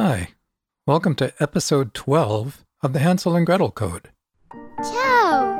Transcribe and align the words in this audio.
Hi, 0.00 0.28
welcome 0.86 1.16
to 1.16 1.32
episode 1.40 1.92
12 1.92 2.64
of 2.84 2.92
the 2.92 3.00
Hansel 3.00 3.34
and 3.34 3.44
Gretel 3.44 3.72
Code. 3.72 4.10
Ciao! 4.80 5.56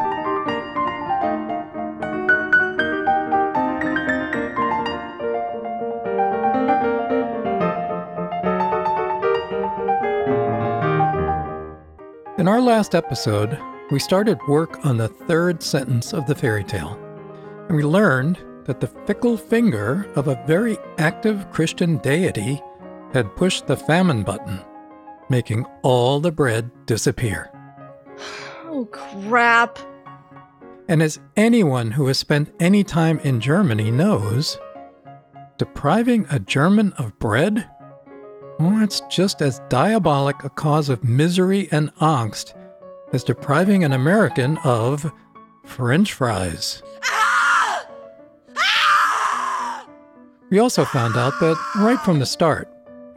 In 12.38 12.46
our 12.46 12.60
last 12.60 12.94
episode, 12.94 13.58
we 13.90 13.98
started 13.98 14.38
work 14.46 14.86
on 14.86 14.98
the 14.98 15.08
third 15.08 15.64
sentence 15.64 16.14
of 16.14 16.26
the 16.26 16.36
fairy 16.36 16.62
tale, 16.62 16.96
and 17.66 17.76
we 17.76 17.82
learned 17.82 18.38
that 18.66 18.78
the 18.78 18.86
fickle 18.86 19.36
finger 19.36 20.08
of 20.14 20.28
a 20.28 20.40
very 20.46 20.78
active 20.98 21.50
Christian 21.50 21.96
deity 21.96 22.62
had 23.12 23.34
pushed 23.36 23.66
the 23.66 23.76
famine 23.76 24.22
button, 24.22 24.60
making 25.28 25.64
all 25.82 26.20
the 26.20 26.32
bread 26.32 26.70
disappear. 26.86 27.50
Oh, 28.70 28.84
crap. 28.84 29.78
And 30.88 31.02
as 31.02 31.18
anyone 31.36 31.90
who 31.90 32.06
has 32.06 32.18
spent 32.18 32.54
any 32.60 32.84
time 32.84 33.18
in 33.20 33.40
Germany 33.40 33.90
knows, 33.90 34.58
depriving 35.56 36.26
a 36.30 36.38
German 36.38 36.92
of 36.92 37.18
bread? 37.18 37.68
Well, 38.60 38.82
it's 38.82 39.00
just 39.10 39.42
as 39.42 39.60
diabolic 39.68 40.44
a 40.44 40.50
cause 40.50 40.88
of 40.90 41.02
misery 41.02 41.68
and 41.72 41.94
angst 41.96 42.54
as 43.12 43.24
depriving 43.24 43.84
an 43.84 43.92
American 43.92 44.58
of 44.64 45.10
French 45.64 46.12
fries. 46.12 46.82
Ah! 47.04 47.86
Ah! 48.56 49.86
We 50.50 50.58
also 50.58 50.84
found 50.84 51.16
out 51.16 51.32
that 51.40 51.56
right 51.76 52.00
from 52.00 52.18
the 52.18 52.26
start, 52.26 52.68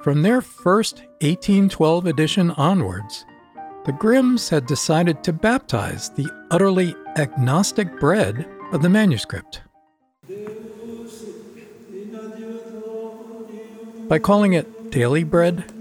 from 0.03 0.21
their 0.21 0.41
first 0.41 0.99
1812 1.21 2.07
edition 2.07 2.51
onwards, 2.51 3.25
the 3.85 3.91
Grimms 3.91 4.49
had 4.49 4.65
decided 4.65 5.23
to 5.23 5.33
baptize 5.33 6.09
the 6.09 6.29
utterly 6.49 6.95
agnostic 7.17 7.99
bread 7.99 8.47
of 8.71 8.81
the 8.81 8.89
manuscript. 8.89 9.61
By 14.07 14.19
calling 14.19 14.53
it 14.53 14.91
daily 14.91 15.23
bread, 15.23 15.71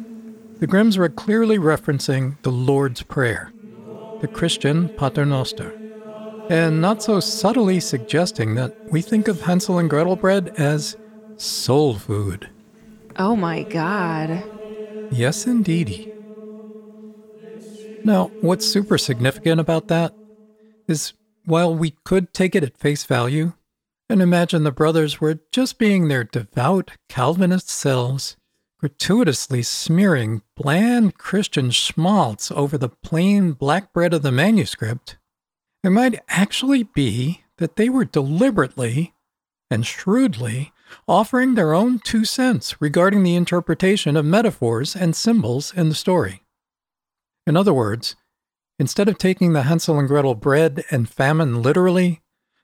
the 0.61 0.67
Grimms 0.67 0.99
were 0.99 1.09
clearly 1.09 1.59
referencing 1.59 2.41
the 2.43 2.53
Lord's 2.53 3.03
Prayer, 3.03 3.53
the 4.21 4.29
Christian 4.29 4.89
Paternoster, 4.91 5.73
and 6.49 6.81
not 6.81 7.03
so 7.03 7.21
subtly 7.21 7.81
suggesting 7.81 8.55
that 8.57 8.77
we 8.91 9.01
think 9.01 9.29
of 9.29 9.41
Hansel 9.41 9.79
and 9.79 9.89
Gretel 9.89 10.17
bread 10.17 10.53
as 10.59 10.97
soul 11.37 11.95
food. 11.95 12.51
Oh 13.17 13.37
my 13.37 13.65
god. 13.65 14.45
Yes, 15.11 15.47
indeedy. 15.47 16.09
Now, 18.05 18.33
what's 18.41 18.65
super 18.65 18.97
significant 18.97 19.61
about 19.61 19.89
that 19.89 20.15
is 20.89 21.13
while 21.45 21.75
we 21.75 21.95
could 22.05 22.33
take 22.33 22.55
it 22.55 22.63
at 22.63 22.79
face 22.79 23.05
value 23.05 23.53
and 24.09 24.23
imagine 24.23 24.65
the 24.65 24.73
brothers 24.73 25.21
were 25.21 25.41
just 25.53 25.79
being 25.79 26.09
their 26.09 26.25
devout 26.25 26.93
Calvinist 27.09 27.69
selves, 27.69 28.37
gratuitously 28.81 29.63
smearing 29.63 30.43
bland 30.57 31.17
Christian 31.17 31.71
schmaltz 31.71 32.51
over 32.51 32.79
the 32.79 32.89
plain 32.89 33.53
black 33.53 33.93
bread 33.93 34.15
of 34.15 34.23
the 34.23 34.33
manuscript, 34.33 35.19
it 35.85 35.91
might 35.91 36.21
actually 36.29 36.83
be 36.83 37.43
that 37.59 37.77
they 37.77 37.89
were 37.89 38.05
deliberately 38.05 39.15
and 39.71 39.87
shrewdly 39.87 40.73
offering 41.07 41.55
their 41.55 41.75
own 41.75 41.99
two 41.99 42.25
cents 42.25 42.81
regarding 42.81 43.23
the 43.23 43.37
interpretation 43.37 44.17
of 44.17 44.25
metaphors 44.25 44.95
and 44.95 45.15
symbols 45.15 45.73
in 45.75 45.89
the 45.89 45.95
story. 45.95 46.43
In 47.47 47.57
other 47.57 47.75
words, 47.75 48.17
instead 48.79 49.09
of 49.09 49.19
taking 49.19 49.53
the 49.53 49.63
Hansel 49.63 49.99
and 49.99 50.09
Gretel 50.09 50.35
bread 50.35 50.85
and 50.91 51.09
famine 51.09 51.63
literally, 51.63 52.21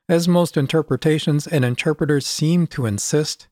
as 0.09 0.29
most 0.29 0.57
interpretations 0.57 1.47
and 1.47 1.65
interpreters 1.65 2.27
seem 2.27 2.67
to 2.69 2.87
insist, 2.87 3.49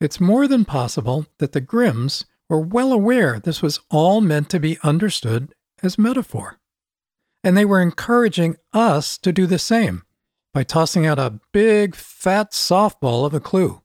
it's 0.00 0.20
more 0.20 0.46
than 0.46 0.64
possible 0.64 1.26
that 1.38 1.52
the 1.52 1.60
Grimms 1.60 2.24
were 2.48 2.60
well 2.60 2.92
aware 2.92 3.40
this 3.40 3.62
was 3.62 3.80
all 3.90 4.20
meant 4.20 4.48
to 4.50 4.60
be 4.60 4.78
understood 4.82 5.54
as 5.82 5.98
metaphor. 5.98 6.58
And 7.42 7.56
they 7.56 7.64
were 7.64 7.80
encouraging 7.80 8.56
us 8.72 9.18
to 9.18 9.32
do 9.32 9.46
the 9.46 9.58
same 9.58 10.02
by 10.52 10.64
tossing 10.64 11.06
out 11.06 11.18
a 11.18 11.40
big, 11.52 11.94
fat 11.94 12.52
softball 12.52 13.26
of 13.26 13.34
a 13.34 13.40
clue. 13.40 13.82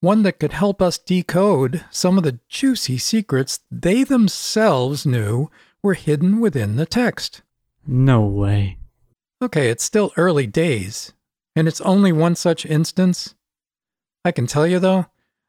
One 0.00 0.22
that 0.22 0.38
could 0.38 0.52
help 0.52 0.80
us 0.80 0.96
decode 0.96 1.84
some 1.90 2.18
of 2.18 2.24
the 2.24 2.38
juicy 2.48 2.98
secrets 2.98 3.60
they 3.70 4.04
themselves 4.04 5.04
knew 5.04 5.50
were 5.82 5.94
hidden 5.94 6.40
within 6.40 6.76
the 6.76 6.86
text. 6.86 7.42
No 7.84 8.24
way. 8.24 8.78
Okay, 9.42 9.70
it's 9.70 9.82
still 9.82 10.12
early 10.16 10.46
days, 10.46 11.12
and 11.56 11.66
it's 11.66 11.80
only 11.80 12.12
one 12.12 12.36
such 12.36 12.64
instance. 12.64 13.34
I 14.24 14.30
can 14.30 14.46
tell 14.46 14.66
you, 14.66 14.78
though, 14.78 15.06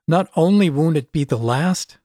not 0.08 0.30
only 0.36 0.70
won't 0.70 0.98
it 0.98 1.12
be 1.12 1.24
the 1.24 1.38
last, 1.38 2.00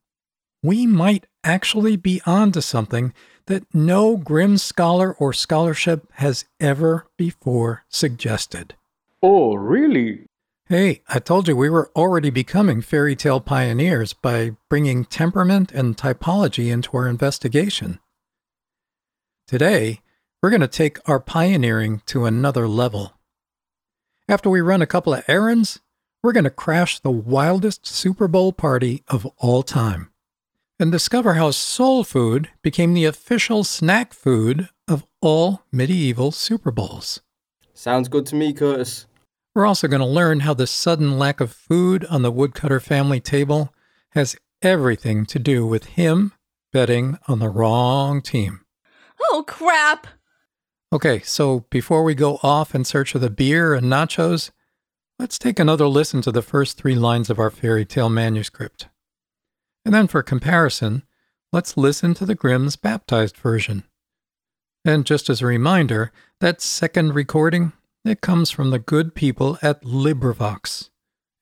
we 0.62 0.86
might 0.86 1.26
actually 1.44 1.96
be 1.96 2.20
onto 2.26 2.60
something 2.60 3.14
that 3.46 3.74
no 3.74 4.16
Grimm 4.18 4.58
scholar 4.58 5.14
or 5.14 5.32
scholarship 5.32 6.10
has 6.14 6.44
ever 6.60 7.06
before 7.16 7.84
suggested. 7.88 8.74
Oh, 9.22 9.54
really? 9.54 10.26
Hey, 10.66 11.02
I 11.06 11.18
told 11.18 11.46
you 11.46 11.54
we 11.54 11.68
were 11.68 11.90
already 11.94 12.30
becoming 12.30 12.80
fairy 12.80 13.14
tale 13.14 13.38
pioneers 13.38 14.14
by 14.14 14.52
bringing 14.70 15.04
temperament 15.04 15.70
and 15.72 15.94
typology 15.94 16.72
into 16.72 16.96
our 16.96 17.06
investigation. 17.06 17.98
Today, 19.46 20.00
we're 20.42 20.48
going 20.48 20.62
to 20.62 20.68
take 20.68 21.06
our 21.06 21.20
pioneering 21.20 22.00
to 22.06 22.24
another 22.24 22.66
level. 22.66 23.12
After 24.26 24.48
we 24.48 24.62
run 24.62 24.80
a 24.80 24.86
couple 24.86 25.12
of 25.12 25.22
errands, 25.28 25.80
we're 26.22 26.32
going 26.32 26.44
to 26.44 26.50
crash 26.50 26.98
the 26.98 27.10
wildest 27.10 27.86
Super 27.86 28.26
Bowl 28.26 28.50
party 28.50 29.02
of 29.06 29.26
all 29.36 29.62
time 29.62 30.12
and 30.80 30.90
discover 30.90 31.34
how 31.34 31.50
soul 31.50 32.04
food 32.04 32.48
became 32.62 32.94
the 32.94 33.04
official 33.04 33.64
snack 33.64 34.14
food 34.14 34.70
of 34.88 35.04
all 35.20 35.66
medieval 35.70 36.32
Super 36.32 36.70
Bowls. 36.70 37.20
Sounds 37.74 38.08
good 38.08 38.24
to 38.26 38.34
me, 38.34 38.54
Curtis. 38.54 39.04
We're 39.54 39.66
also 39.66 39.86
going 39.86 40.00
to 40.00 40.06
learn 40.06 40.40
how 40.40 40.54
the 40.54 40.66
sudden 40.66 41.18
lack 41.18 41.40
of 41.40 41.52
food 41.52 42.04
on 42.06 42.22
the 42.22 42.32
woodcutter 42.32 42.80
family 42.80 43.20
table 43.20 43.72
has 44.10 44.36
everything 44.62 45.26
to 45.26 45.38
do 45.38 45.64
with 45.66 45.84
him 45.84 46.32
betting 46.72 47.18
on 47.28 47.38
the 47.38 47.48
wrong 47.48 48.20
team. 48.20 48.62
Oh, 49.20 49.44
crap. 49.46 50.08
Okay, 50.92 51.20
so 51.20 51.66
before 51.70 52.02
we 52.02 52.14
go 52.14 52.40
off 52.42 52.74
in 52.74 52.84
search 52.84 53.14
of 53.14 53.20
the 53.20 53.30
beer 53.30 53.74
and 53.74 53.86
nachos, 53.86 54.50
let's 55.18 55.38
take 55.38 55.60
another 55.60 55.86
listen 55.86 56.20
to 56.22 56.32
the 56.32 56.42
first 56.42 56.76
three 56.76 56.96
lines 56.96 57.30
of 57.30 57.38
our 57.38 57.50
fairy 57.50 57.84
tale 57.84 58.08
manuscript. 58.08 58.88
And 59.84 59.94
then 59.94 60.08
for 60.08 60.22
comparison, 60.22 61.04
let's 61.52 61.76
listen 61.76 62.14
to 62.14 62.26
the 62.26 62.34
Grimm's 62.34 62.74
baptized 62.76 63.36
version. 63.36 63.84
And 64.84 65.06
just 65.06 65.30
as 65.30 65.40
a 65.40 65.46
reminder, 65.46 66.10
that 66.40 66.60
second 66.60 67.14
recording, 67.14 67.72
it 68.04 68.20
comes 68.20 68.50
from 68.50 68.70
the 68.70 68.78
good 68.78 69.14
people 69.14 69.58
at 69.62 69.82
LibriVox, 69.82 70.90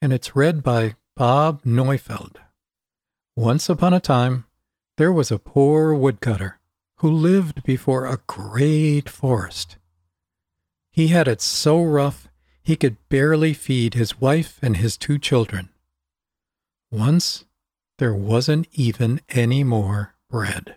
and 0.01 0.13
it's 0.13 0.37
read 0.37 0.63
by 0.63 0.95
Bob 1.17 1.63
Neufeld. 1.65 2.41
Once 3.37 3.69
upon 3.69 3.93
a 3.93 4.01
time, 4.01 4.45
there 4.97 5.13
was 5.13 5.31
a 5.31 5.39
poor 5.39 5.95
woodcutter 5.95 6.61
who 6.97 7.11
lived 7.11 7.65
before 7.65 8.07
a 8.07 8.21
great 8.27 9.09
forest. 9.09 9.77
He 10.91 11.09
had 11.09 11.27
it 11.27 11.41
so 11.41 11.83
rough 11.83 12.29
he 12.63 12.77
could 12.77 12.97
barely 13.09 13.55
feed 13.55 13.95
his 13.95 14.21
wife 14.21 14.59
and 14.63 14.77
his 14.77 14.97
two 14.97 15.19
children. 15.19 15.71
Once, 16.91 17.45
there 17.99 18.15
wasn't 18.15 18.69
even 18.73 19.21
any 19.31 19.65
more 19.65 20.15
bread. 20.31 20.77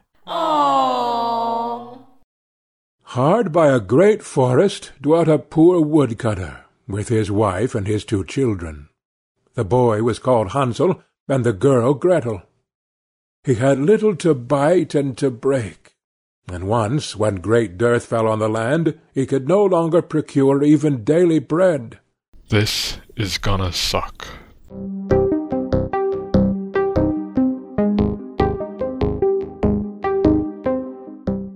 Hard 3.15 3.53
by 3.53 3.69
a 3.69 3.79
great 3.79 4.21
forest 4.21 4.91
dwelt 4.99 5.29
a 5.29 5.39
poor 5.39 5.79
woodcutter, 5.79 6.65
with 6.85 7.07
his 7.07 7.31
wife 7.31 7.73
and 7.73 7.87
his 7.87 8.03
two 8.03 8.25
children. 8.25 8.89
The 9.53 9.63
boy 9.63 10.03
was 10.03 10.19
called 10.19 10.51
Hansel, 10.51 11.01
and 11.25 11.45
the 11.45 11.53
girl 11.53 11.93
Gretel. 11.93 12.41
He 13.45 13.53
had 13.53 13.79
little 13.79 14.17
to 14.17 14.33
bite 14.33 14.93
and 14.95 15.17
to 15.19 15.31
break, 15.31 15.95
and 16.51 16.67
once, 16.67 17.15
when 17.15 17.35
great 17.35 17.77
dearth 17.77 18.05
fell 18.05 18.27
on 18.27 18.39
the 18.39 18.49
land, 18.49 18.99
he 19.13 19.25
could 19.25 19.47
no 19.47 19.63
longer 19.63 20.01
procure 20.01 20.61
even 20.61 21.05
daily 21.05 21.39
bread. 21.39 21.99
This 22.49 22.97
is 23.15 23.37
gonna 23.37 23.71
suck. 23.71 24.27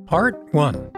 Part 0.08 0.42
1 0.54 0.92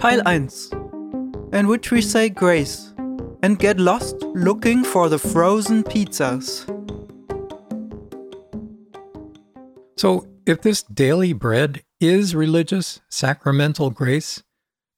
Teil 0.00 0.22
1, 0.24 1.50
in 1.52 1.68
which 1.68 1.90
we 1.90 2.00
say 2.00 2.30
grace 2.30 2.94
and 3.42 3.58
get 3.58 3.78
lost 3.78 4.16
looking 4.34 4.82
for 4.82 5.10
the 5.10 5.18
frozen 5.18 5.84
pizzas. 5.84 6.64
So, 9.98 10.26
if 10.46 10.62
this 10.62 10.82
daily 10.82 11.34
bread 11.34 11.82
is 12.00 12.34
religious, 12.34 13.02
sacramental 13.10 13.90
grace, 13.90 14.42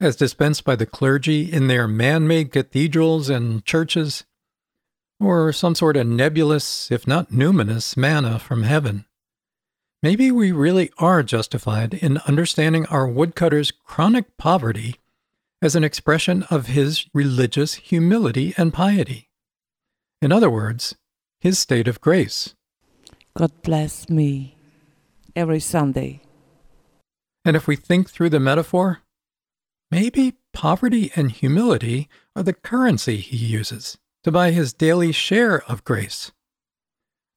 as 0.01 0.15
dispensed 0.15 0.63
by 0.63 0.77
the 0.77 0.87
clergy 0.87 1.53
in 1.53 1.67
their 1.67 1.89
man 1.89 2.29
made 2.29 2.53
cathedrals 2.53 3.29
and 3.29 3.65
churches, 3.65 4.25
or 5.19 5.53
some 5.53 5.75
sort 5.75 5.97
of 5.97 6.07
nebulous, 6.07 6.93
if 6.93 7.09
not 7.09 7.33
numinous, 7.33 7.97
manna 7.97 8.39
from 8.39 8.63
heaven, 8.63 9.07
maybe 10.03 10.31
we 10.31 10.53
really 10.53 10.91
are 10.99 11.23
justified 11.23 11.95
in 11.95 12.19
understanding 12.27 12.87
our 12.87 13.07
woodcutter's 13.07 13.71
chronic 13.71 14.37
poverty 14.37 14.97
as 15.63 15.77
an 15.77 15.85
expression 15.85 16.43
of 16.51 16.67
his 16.67 17.07
religious 17.15 17.75
humility 17.75 18.53
and 18.57 18.73
piety. 18.73 19.31
In 20.21 20.33
other 20.33 20.51
words, 20.51 20.97
his 21.41 21.59
state 21.59 21.89
of 21.89 22.01
grace. 22.01 22.55
God 23.35 23.63
bless 23.63 24.09
me 24.09 24.57
every 25.35 25.61
Sunday. 25.61 26.21
And 27.45 27.57
if 27.57 27.67
we 27.67 27.77
think 27.77 28.11
through 28.11 28.31
the 28.31 28.41
metaphor, 28.41 29.01
maybe 29.91 30.35
poverty 30.53 31.11
and 31.17 31.31
humility 31.31 32.09
are 32.37 32.43
the 32.43 32.53
currency 32.53 33.17
he 33.17 33.37
uses 33.37 33.99
to 34.25 34.31
buy 34.31 34.51
his 34.51 34.73
daily 34.73 35.13
share 35.13 35.63
of 35.69 35.85
grace. 35.85 36.31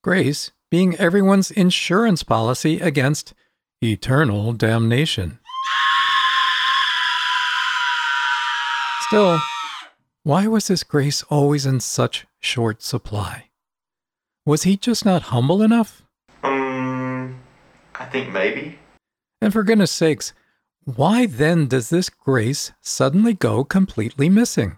Grace 0.04 0.52
being 0.76 0.98
everyone's 0.98 1.52
insurance 1.52 2.22
policy 2.22 2.82
against 2.82 3.34
eternal 3.82 4.52
damnation. 4.52 5.40
Still, 9.04 9.40
why 10.24 10.48
was 10.48 10.68
this 10.68 10.84
grace 10.84 11.24
always 11.30 11.66
in 11.66 11.80
such 11.80 12.28
short 12.42 12.84
supply? 12.84 13.46
Was 14.46 14.64
he 14.64 14.76
just 14.76 15.06
not 15.06 15.32
humble 15.32 15.62
enough? 15.62 16.04
Um, 16.44 17.40
I 17.98 18.04
think 18.12 18.34
maybe. 18.34 18.78
And 19.40 19.54
for 19.54 19.64
goodness 19.64 19.92
sakes, 19.92 20.34
why 20.84 21.26
then 21.26 21.68
does 21.68 21.90
this 21.90 22.10
grace 22.10 22.74
suddenly 22.82 23.34
go 23.34 23.64
completely 23.64 24.28
missing? 24.28 24.78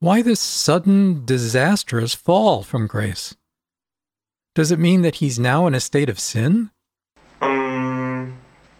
Why 0.00 0.20
this 0.20 0.40
sudden, 0.40 1.24
disastrous 1.24 2.12
fall 2.12 2.64
from 2.64 2.88
grace? 2.88 3.36
Does 4.54 4.70
it 4.70 4.78
mean 4.78 5.02
that 5.02 5.16
he's 5.16 5.38
now 5.38 5.66
in 5.66 5.74
a 5.74 5.80
state 5.80 6.08
of 6.08 6.20
sin? 6.20 6.70
Um, 7.40 8.38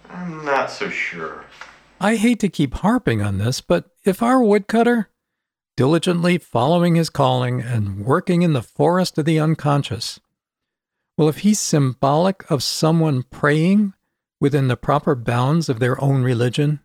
I'm 0.08 0.44
not 0.44 0.70
so 0.70 0.88
sure. 0.88 1.44
I 2.00 2.14
hate 2.14 2.38
to 2.40 2.48
keep 2.48 2.74
harping 2.74 3.20
on 3.20 3.38
this, 3.38 3.60
but 3.60 3.86
if 4.04 4.22
our 4.22 4.42
woodcutter, 4.42 5.10
diligently 5.76 6.38
following 6.38 6.94
his 6.94 7.10
calling 7.10 7.60
and 7.60 8.04
working 8.04 8.42
in 8.42 8.52
the 8.52 8.62
forest 8.62 9.18
of 9.18 9.24
the 9.24 9.40
unconscious, 9.40 10.20
well, 11.18 11.28
if 11.28 11.38
he's 11.38 11.58
symbolic 11.58 12.48
of 12.48 12.62
someone 12.62 13.24
praying 13.24 13.94
within 14.40 14.68
the 14.68 14.76
proper 14.76 15.16
bounds 15.16 15.68
of 15.68 15.80
their 15.80 16.00
own 16.02 16.22
religion, 16.22 16.80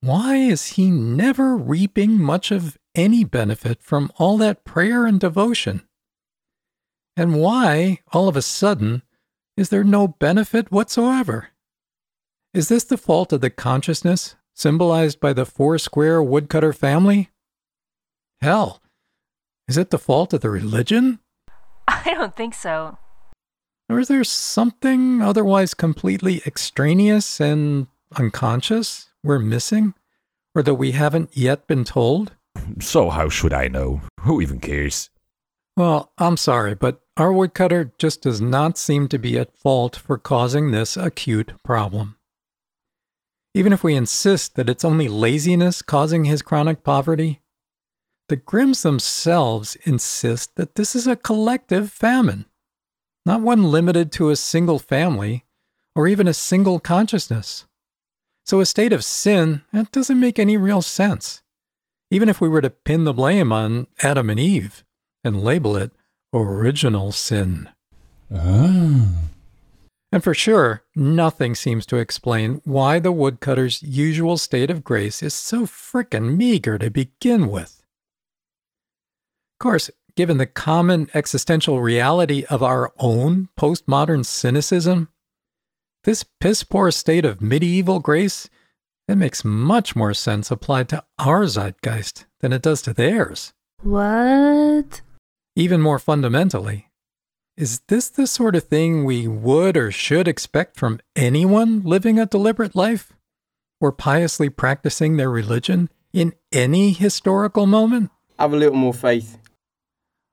why 0.00 0.36
is 0.36 0.72
he 0.72 0.90
never 0.90 1.56
reaping 1.56 2.20
much 2.20 2.50
of 2.50 2.76
any 2.96 3.22
benefit 3.22 3.82
from 3.82 4.10
all 4.16 4.36
that 4.38 4.64
prayer 4.64 5.06
and 5.06 5.20
devotion? 5.20 5.82
And 7.16 7.36
why, 7.36 8.00
all 8.12 8.28
of 8.28 8.36
a 8.36 8.42
sudden, 8.42 9.02
is 9.56 9.68
there 9.68 9.84
no 9.84 10.08
benefit 10.08 10.72
whatsoever? 10.72 11.48
Is 12.52 12.68
this 12.68 12.84
the 12.84 12.96
fault 12.96 13.32
of 13.32 13.40
the 13.40 13.50
consciousness 13.50 14.36
symbolized 14.52 15.20
by 15.20 15.32
the 15.32 15.46
four 15.46 15.78
square 15.78 16.22
woodcutter 16.22 16.72
family? 16.72 17.30
Hell, 18.40 18.82
is 19.68 19.76
it 19.76 19.90
the 19.90 19.98
fault 19.98 20.32
of 20.32 20.40
the 20.40 20.50
religion? 20.50 21.20
I 21.88 22.14
don't 22.14 22.34
think 22.34 22.54
so. 22.54 22.98
Or 23.88 24.00
is 24.00 24.08
there 24.08 24.24
something 24.24 25.22
otherwise 25.22 25.74
completely 25.74 26.42
extraneous 26.46 27.40
and 27.40 27.86
unconscious 28.16 29.10
we're 29.22 29.38
missing? 29.38 29.94
Or 30.54 30.62
that 30.62 30.74
we 30.74 30.92
haven't 30.92 31.36
yet 31.36 31.66
been 31.66 31.84
told? 31.84 32.32
So, 32.80 33.10
how 33.10 33.28
should 33.28 33.52
I 33.52 33.68
know? 33.68 34.00
Who 34.20 34.40
even 34.40 34.60
cares? 34.60 35.10
Well, 35.76 36.12
I'm 36.18 36.36
sorry, 36.36 36.76
but 36.76 37.00
our 37.16 37.32
woodcutter 37.32 37.92
just 37.98 38.22
does 38.22 38.40
not 38.40 38.78
seem 38.78 39.08
to 39.08 39.18
be 39.18 39.36
at 39.38 39.56
fault 39.56 39.96
for 39.96 40.18
causing 40.18 40.70
this 40.70 40.96
acute 40.96 41.52
problem. 41.64 42.16
Even 43.54 43.72
if 43.72 43.82
we 43.82 43.96
insist 43.96 44.54
that 44.54 44.68
it's 44.68 44.84
only 44.84 45.08
laziness 45.08 45.82
causing 45.82 46.24
his 46.24 46.42
chronic 46.42 46.84
poverty, 46.84 47.40
the 48.28 48.36
Grimms 48.36 48.82
themselves 48.82 49.76
insist 49.84 50.54
that 50.54 50.76
this 50.76 50.94
is 50.94 51.08
a 51.08 51.16
collective 51.16 51.90
famine, 51.90 52.46
not 53.26 53.40
one 53.40 53.64
limited 53.64 54.12
to 54.12 54.30
a 54.30 54.36
single 54.36 54.78
family 54.78 55.44
or 55.96 56.06
even 56.06 56.28
a 56.28 56.34
single 56.34 56.78
consciousness. 56.78 57.66
So 58.46 58.60
a 58.60 58.66
state 58.66 58.92
of 58.92 59.04
sin, 59.04 59.62
that 59.72 59.90
doesn't 59.90 60.20
make 60.20 60.38
any 60.38 60.56
real 60.56 60.82
sense, 60.82 61.42
even 62.12 62.28
if 62.28 62.40
we 62.40 62.48
were 62.48 62.62
to 62.62 62.70
pin 62.70 63.04
the 63.04 63.12
blame 63.12 63.52
on 63.52 63.88
Adam 64.02 64.30
and 64.30 64.38
Eve 64.38 64.84
and 65.24 65.42
label 65.42 65.76
it 65.76 65.90
original 66.32 67.12
sin. 67.12 67.68
Ah. 68.34 69.06
And 70.12 70.22
for 70.22 70.34
sure, 70.34 70.84
nothing 70.94 71.56
seems 71.56 71.86
to 71.86 71.96
explain 71.96 72.60
why 72.64 73.00
the 73.00 73.10
woodcutter's 73.10 73.82
usual 73.82 74.36
state 74.36 74.70
of 74.70 74.84
grace 74.84 75.22
is 75.22 75.34
so 75.34 75.66
frickin' 75.66 76.36
meager 76.36 76.78
to 76.78 76.90
begin 76.90 77.48
with. 77.48 77.82
Of 79.54 79.58
course, 79.58 79.90
given 80.16 80.38
the 80.38 80.46
common 80.46 81.08
existential 81.14 81.80
reality 81.80 82.44
of 82.48 82.62
our 82.62 82.92
own 82.98 83.48
postmodern 83.58 84.24
cynicism, 84.24 85.08
this 86.04 86.24
piss 86.40 86.62
poor 86.62 86.90
state 86.90 87.24
of 87.24 87.40
medieval 87.40 87.98
grace, 87.98 88.48
it 89.08 89.16
makes 89.16 89.44
much 89.44 89.96
more 89.96 90.14
sense 90.14 90.50
applied 90.50 90.88
to 90.90 91.02
our 91.18 91.46
zeitgeist 91.46 92.26
than 92.40 92.52
it 92.52 92.62
does 92.62 92.82
to 92.82 92.94
theirs. 92.94 93.52
What? 93.82 95.02
Even 95.56 95.80
more 95.80 96.00
fundamentally, 96.00 96.88
is 97.56 97.80
this 97.86 98.08
the 98.08 98.26
sort 98.26 98.56
of 98.56 98.64
thing 98.64 99.04
we 99.04 99.28
would 99.28 99.76
or 99.76 99.92
should 99.92 100.26
expect 100.26 100.76
from 100.76 100.98
anyone 101.14 101.80
living 101.82 102.18
a 102.18 102.26
deliberate 102.26 102.74
life 102.74 103.12
or 103.80 103.92
piously 103.92 104.48
practicing 104.48 105.16
their 105.16 105.30
religion 105.30 105.90
in 106.12 106.32
any 106.50 106.90
historical 106.90 107.66
moment? 107.66 108.10
Have 108.36 108.52
a 108.52 108.56
little 108.56 108.74
more 108.74 108.92
faith. 108.92 109.38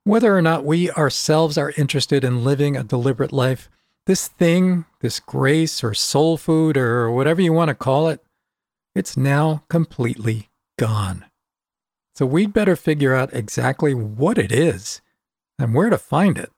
Whether 0.06 0.35
or 0.35 0.41
not 0.41 0.65
we 0.65 0.89
ourselves 0.89 1.56
are 1.56 1.73
interested 1.77 2.23
in 2.23 2.44
living 2.44 2.75
a 2.75 2.83
deliberate 2.83 3.31
life, 3.31 3.69
this 4.07 4.27
thing, 4.27 4.85
this 5.01 5.19
grace 5.19 5.83
or 5.83 5.94
soul 5.94 6.35
food 6.35 6.78
or 6.78 7.11
whatever 7.11 7.44
you 7.44 7.54
want 7.54 7.69
to 7.69 7.75
call 7.75 8.07
it, 8.07 8.23
it's 8.95 9.16
now 9.16 9.66
completely 9.69 10.49
gone. 10.80 11.25
So 12.16 12.25
we'd 12.25 12.54
better 12.54 12.75
figure 12.75 13.13
out 13.13 13.31
exactly 13.35 13.94
what 13.94 14.40
it 14.40 14.51
is 14.51 14.99
and 15.61 15.73
where 15.73 15.89
to 15.89 15.97
find 15.97 16.37
it. 16.37 16.51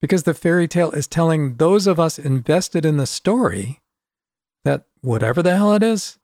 Because 0.00 0.22
the 0.22 0.34
fairy 0.34 0.66
tale 0.66 0.90
is 0.92 1.06
telling 1.06 1.56
those 1.56 1.86
of 1.86 2.00
us 2.00 2.18
invested 2.18 2.84
in 2.84 2.96
the 2.96 3.06
story 3.06 3.80
that 4.64 4.86
whatever 5.02 5.42
the 5.42 5.56
hell 5.56 5.74
it 5.74 5.82
is, 5.82 6.18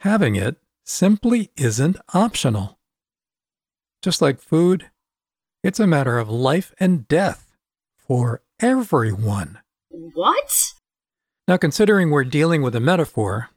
having 0.00 0.36
it 0.36 0.56
simply 0.84 1.50
isn't 1.56 1.96
optional. 2.12 2.78
Just 4.02 4.20
like 4.20 4.40
food, 4.40 4.90
it's 5.62 5.80
a 5.80 5.86
matter 5.86 6.18
of 6.18 6.28
life 6.28 6.74
and 6.78 7.08
death 7.08 7.56
for 7.96 8.42
everyone. 8.60 9.60
What? 9.88 10.74
Now, 11.46 11.56
considering 11.56 12.10
we're 12.10 12.24
dealing 12.24 12.62
with 12.62 12.74
a 12.74 12.80
metaphor, 12.80 13.50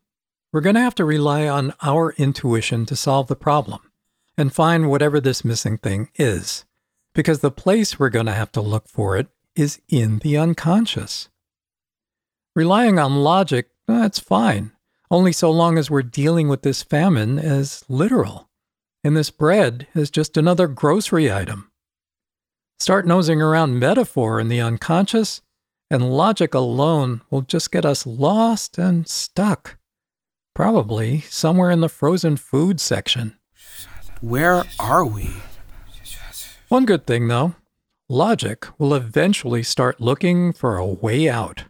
we're 0.53 0.61
going 0.61 0.75
to 0.75 0.81
have 0.81 0.95
to 0.95 1.05
rely 1.05 1.47
on 1.47 1.73
our 1.81 2.13
intuition 2.13 2.85
to 2.85 2.95
solve 2.95 3.27
the 3.27 3.35
problem 3.35 3.91
and 4.37 4.53
find 4.53 4.89
whatever 4.89 5.19
this 5.19 5.43
missing 5.43 5.77
thing 5.77 6.09
is, 6.15 6.65
because 7.17 7.39
the 7.39 7.49
place 7.49 7.97
we're 7.97 8.11
going 8.11 8.27
to 8.27 8.31
have 8.31 8.51
to 8.51 8.61
look 8.61 8.87
for 8.87 9.17
it 9.17 9.25
is 9.55 9.81
in 9.89 10.19
the 10.19 10.37
unconscious. 10.37 11.29
Relying 12.55 12.99
on 12.99 13.23
logic, 13.23 13.69
that's 13.87 14.19
fine, 14.19 14.71
only 15.09 15.31
so 15.31 15.49
long 15.49 15.79
as 15.79 15.89
we're 15.89 16.03
dealing 16.03 16.47
with 16.47 16.61
this 16.61 16.83
famine 16.83 17.39
as 17.39 17.83
literal, 17.89 18.51
and 19.03 19.17
this 19.17 19.31
bread 19.31 19.87
is 19.95 20.11
just 20.11 20.37
another 20.37 20.67
grocery 20.67 21.31
item. 21.31 21.71
Start 22.79 23.07
nosing 23.07 23.41
around 23.41 23.79
metaphor 23.79 24.39
in 24.39 24.47
the 24.47 24.61
unconscious, 24.61 25.41
and 25.89 26.11
logic 26.11 26.53
alone 26.53 27.21
will 27.31 27.41
just 27.41 27.71
get 27.71 27.83
us 27.83 28.05
lost 28.05 28.77
and 28.77 29.07
stuck. 29.07 29.79
Probably 30.53 31.21
somewhere 31.21 31.71
in 31.71 31.81
the 31.81 31.89
frozen 31.89 32.37
food 32.37 32.79
section. 32.79 33.39
Where 34.21 34.65
are 34.79 35.03
we? 35.03 35.31
One 36.69 36.83
good 36.83 37.07
thing, 37.07 37.29
though 37.29 37.55
logic 38.09 38.67
will 38.77 38.93
eventually 38.93 39.63
start 39.63 40.01
looking 40.01 40.51
for 40.51 40.75
a 40.75 40.85
way 40.85 41.29
out. 41.29 41.63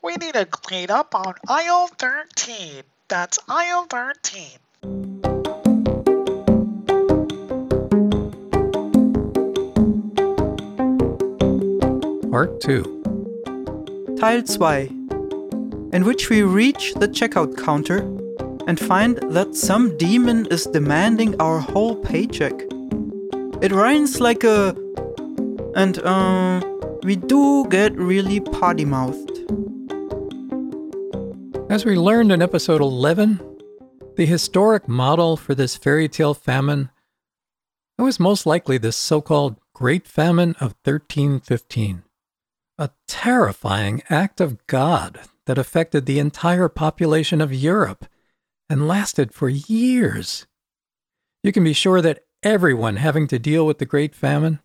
We 0.00 0.14
need 0.14 0.34
to 0.34 0.46
clean 0.46 0.92
up 0.92 1.12
on 1.12 1.34
aisle 1.48 1.88
13. 1.98 2.84
That's 3.08 3.40
aisle 3.48 3.86
13. 3.90 4.60
Part 12.30 12.60
2 12.60 13.02
Teil 14.20 14.42
2, 14.42 15.90
in 15.92 16.04
which 16.04 16.30
we 16.30 16.42
reach 16.42 16.94
the 16.94 17.08
checkout 17.08 17.56
counter 17.58 18.02
and 18.68 18.78
find 18.78 19.16
that 19.34 19.56
some 19.56 19.98
demon 19.98 20.46
is 20.46 20.66
demanding 20.66 21.34
our 21.40 21.58
whole 21.58 21.96
paycheck. 21.96 22.54
It 23.62 23.70
rhymes 23.70 24.20
like 24.20 24.42
a. 24.42 24.74
And, 25.76 26.04
um, 26.04 26.62
we 27.04 27.14
do 27.14 27.64
get 27.68 27.96
really 27.96 28.40
potty 28.40 28.84
mouthed. 28.84 29.38
As 31.70 31.84
we 31.84 31.96
learned 31.96 32.32
in 32.32 32.42
episode 32.42 32.80
11, 32.80 33.40
the 34.16 34.26
historic 34.26 34.88
model 34.88 35.36
for 35.36 35.54
this 35.54 35.76
fairy 35.76 36.08
tale 36.08 36.34
famine 36.34 36.90
was 37.98 38.18
most 38.18 38.46
likely 38.46 38.78
the 38.78 38.90
so 38.90 39.20
called 39.20 39.60
Great 39.74 40.08
Famine 40.08 40.56
of 40.60 40.74
1315, 40.84 42.02
a 42.78 42.90
terrifying 43.06 44.02
act 44.10 44.40
of 44.40 44.66
God 44.66 45.20
that 45.46 45.56
affected 45.56 46.06
the 46.06 46.18
entire 46.18 46.68
population 46.68 47.40
of 47.40 47.54
Europe 47.54 48.06
and 48.68 48.88
lasted 48.88 49.32
for 49.32 49.48
years. 49.48 50.46
You 51.44 51.52
can 51.52 51.62
be 51.62 51.72
sure 51.72 52.00
that 52.02 52.24
everyone 52.42 52.96
having 52.96 53.26
to 53.28 53.38
deal 53.38 53.66
with 53.66 53.78
the 53.78 53.86
Great 53.86 54.14
Famine, 54.14 54.60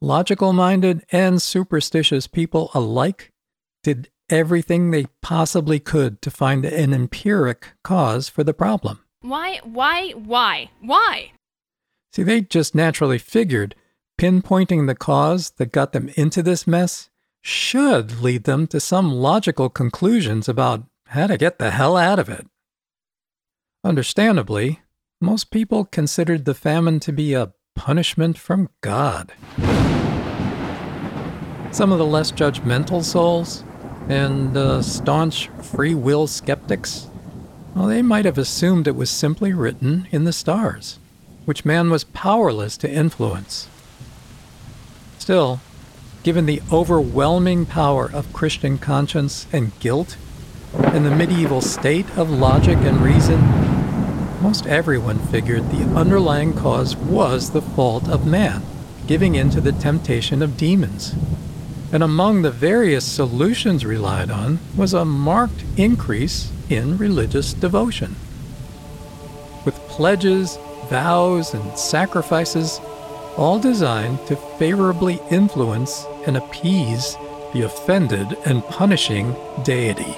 logical 0.00 0.52
minded 0.52 1.04
and 1.10 1.40
superstitious 1.40 2.26
people 2.26 2.70
alike, 2.74 3.32
did 3.82 4.08
everything 4.28 4.90
they 4.90 5.06
possibly 5.22 5.78
could 5.78 6.20
to 6.22 6.30
find 6.30 6.64
an 6.64 6.92
empiric 6.92 7.72
cause 7.82 8.28
for 8.28 8.44
the 8.44 8.54
problem. 8.54 9.00
Why, 9.20 9.60
why, 9.62 10.10
why, 10.10 10.70
why? 10.80 11.32
See, 12.12 12.22
they 12.22 12.42
just 12.42 12.74
naturally 12.74 13.18
figured 13.18 13.74
pinpointing 14.18 14.86
the 14.86 14.94
cause 14.94 15.50
that 15.56 15.72
got 15.72 15.92
them 15.92 16.10
into 16.16 16.42
this 16.42 16.66
mess 16.66 17.10
should 17.42 18.22
lead 18.22 18.44
them 18.44 18.66
to 18.68 18.80
some 18.80 19.12
logical 19.12 19.68
conclusions 19.68 20.48
about 20.48 20.84
how 21.08 21.26
to 21.26 21.36
get 21.36 21.58
the 21.58 21.70
hell 21.70 21.96
out 21.96 22.18
of 22.18 22.28
it. 22.28 22.46
Understandably, 23.82 24.80
most 25.24 25.50
people 25.50 25.86
considered 25.86 26.44
the 26.44 26.52
famine 26.52 27.00
to 27.00 27.10
be 27.10 27.32
a 27.32 27.50
punishment 27.74 28.36
from 28.36 28.68
God. 28.82 29.32
Some 31.72 31.90
of 31.90 31.98
the 31.98 32.04
less 32.04 32.30
judgmental 32.30 33.02
souls 33.02 33.64
and 34.08 34.54
uh, 34.54 34.82
staunch 34.82 35.48
free 35.62 35.94
will 35.94 36.26
skeptics, 36.26 37.08
well, 37.74 37.86
they 37.86 38.02
might 38.02 38.26
have 38.26 38.36
assumed 38.36 38.86
it 38.86 38.94
was 38.94 39.08
simply 39.08 39.54
written 39.54 40.06
in 40.10 40.24
the 40.24 40.32
stars, 40.32 40.98
which 41.46 41.64
man 41.64 41.88
was 41.88 42.04
powerless 42.04 42.76
to 42.76 42.92
influence. 42.92 43.66
Still, 45.18 45.60
given 46.22 46.44
the 46.44 46.60
overwhelming 46.70 47.64
power 47.64 48.10
of 48.12 48.32
Christian 48.34 48.76
conscience 48.76 49.46
and 49.54 49.76
guilt, 49.80 50.18
and 50.74 51.06
the 51.06 51.10
medieval 51.10 51.62
state 51.62 52.06
of 52.18 52.28
logic 52.28 52.76
and 52.78 52.98
reason, 53.00 53.73
most 54.44 54.66
everyone 54.66 55.18
figured 55.28 55.70
the 55.70 55.84
underlying 55.96 56.52
cause 56.52 56.94
was 56.94 57.52
the 57.52 57.62
fault 57.62 58.06
of 58.10 58.26
man, 58.26 58.62
giving 59.06 59.36
in 59.36 59.48
to 59.48 59.58
the 59.58 59.72
temptation 59.72 60.42
of 60.42 60.58
demons. 60.58 61.14
And 61.90 62.02
among 62.02 62.42
the 62.42 62.50
various 62.50 63.06
solutions 63.06 63.86
relied 63.86 64.30
on 64.30 64.58
was 64.76 64.92
a 64.92 65.02
marked 65.02 65.64
increase 65.78 66.52
in 66.68 66.98
religious 66.98 67.54
devotion. 67.54 68.16
With 69.64 69.76
pledges, 69.88 70.58
vows, 70.90 71.54
and 71.54 71.78
sacrifices, 71.78 72.82
all 73.38 73.58
designed 73.58 74.26
to 74.26 74.36
favorably 74.36 75.22
influence 75.30 76.04
and 76.26 76.36
appease 76.36 77.16
the 77.54 77.62
offended 77.62 78.36
and 78.44 78.62
punishing 78.64 79.34
deity. 79.62 80.14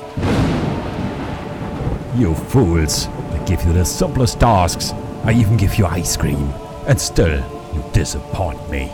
You 2.17 2.35
fools! 2.35 3.09
I 3.47 3.49
give 3.49 3.65
you 3.65 3.75
the 3.75 3.85
simplest 3.85 4.41
tasks. 4.41 4.91
I 5.23 5.31
even 5.31 5.57
give 5.57 5.77
you 5.77 5.87
ice 5.87 6.17
cream. 6.17 6.53
And 6.89 7.01
still, 7.01 7.39
you 7.73 7.85
disappoint 7.93 8.69
me. 8.69 8.91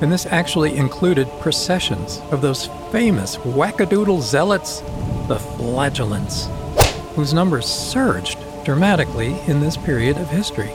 And 0.00 0.10
this 0.10 0.24
actually 0.24 0.78
included 0.78 1.28
processions 1.40 2.22
of 2.30 2.40
those 2.40 2.68
famous 2.90 3.36
wackadoodle 3.36 4.22
zealots, 4.22 4.80
the 5.28 5.38
flagellants, 5.38 6.48
whose 7.14 7.34
numbers 7.34 7.66
surged 7.66 8.38
dramatically 8.64 9.38
in 9.46 9.60
this 9.60 9.76
period 9.76 10.16
of 10.16 10.30
history. 10.30 10.70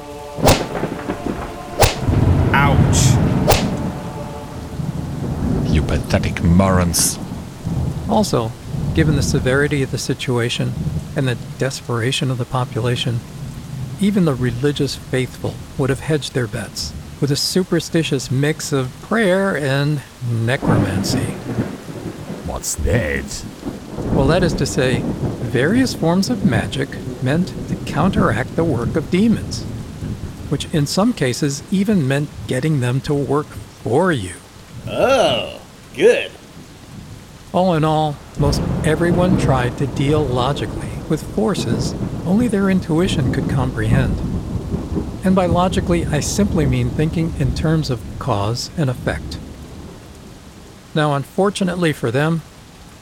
Ouch! 2.54 3.02
You 5.72 5.82
pathetic 5.82 6.44
morons. 6.44 7.18
Also, 8.08 8.52
given 8.94 9.16
the 9.16 9.24
severity 9.24 9.82
of 9.82 9.90
the 9.90 9.98
situation 9.98 10.72
and 11.16 11.28
the 11.28 11.38
desperation 11.58 12.30
of 12.30 12.38
the 12.38 12.46
population, 12.46 13.20
even 14.02 14.26
the 14.26 14.34
religious 14.34 14.96
faithful 14.96 15.54
would 15.78 15.90
have 15.90 16.02
hedged 16.02 16.34
their 16.34 16.48
bets 16.48 16.94
with 17.22 17.32
a 17.32 17.36
superstitious 17.36 18.30
mix 18.30 18.74
of 18.74 18.92
prayer 19.02 19.56
and 19.56 20.02
necromancy. 20.30 21.32
What's 22.46 22.76
that? 22.76 23.46
Well, 24.14 24.28
that 24.28 24.44
is 24.44 24.54
to 24.56 24.66
say, 24.66 25.02
various 25.02 25.94
forms 25.94 26.30
of 26.30 26.46
magic 26.46 26.90
meant 27.24 27.48
to 27.70 27.76
counteract 27.86 28.56
the 28.56 28.66
work 28.66 28.96
of 28.96 29.10
demons, 29.10 29.64
which 30.50 30.74
in 30.74 30.86
some 30.86 31.14
cases 31.14 31.64
even 31.72 32.08
meant 32.08 32.30
getting 32.48 32.82
them 32.82 33.00
to 33.02 33.14
work 33.14 33.48
for 33.48 34.12
you. 34.12 34.34
Oh, 34.88 35.62
good. 35.96 36.32
All 37.54 37.74
in 37.74 37.86
all, 37.86 38.18
most 38.38 38.62
everyone 38.84 39.40
tried 39.40 39.78
to 39.78 39.88
deal 39.88 40.24
logically 40.24 40.95
with 41.10 41.36
forces 41.36 41.94
only 42.26 42.48
their 42.48 42.70
intuition 42.70 43.34
could 43.34 43.50
comprehend. 43.50 44.18
And 45.26 45.36
by 45.36 45.46
logically, 45.46 46.06
I 46.06 46.20
simply 46.20 46.66
mean 46.66 46.90
thinking 46.90 47.34
in 47.40 47.56
terms 47.56 47.90
of 47.90 48.02
cause 48.20 48.70
and 48.78 48.90
effect. 48.90 49.40
Now, 50.94 51.14
unfortunately 51.14 51.94
for 51.94 52.12
them, 52.12 52.42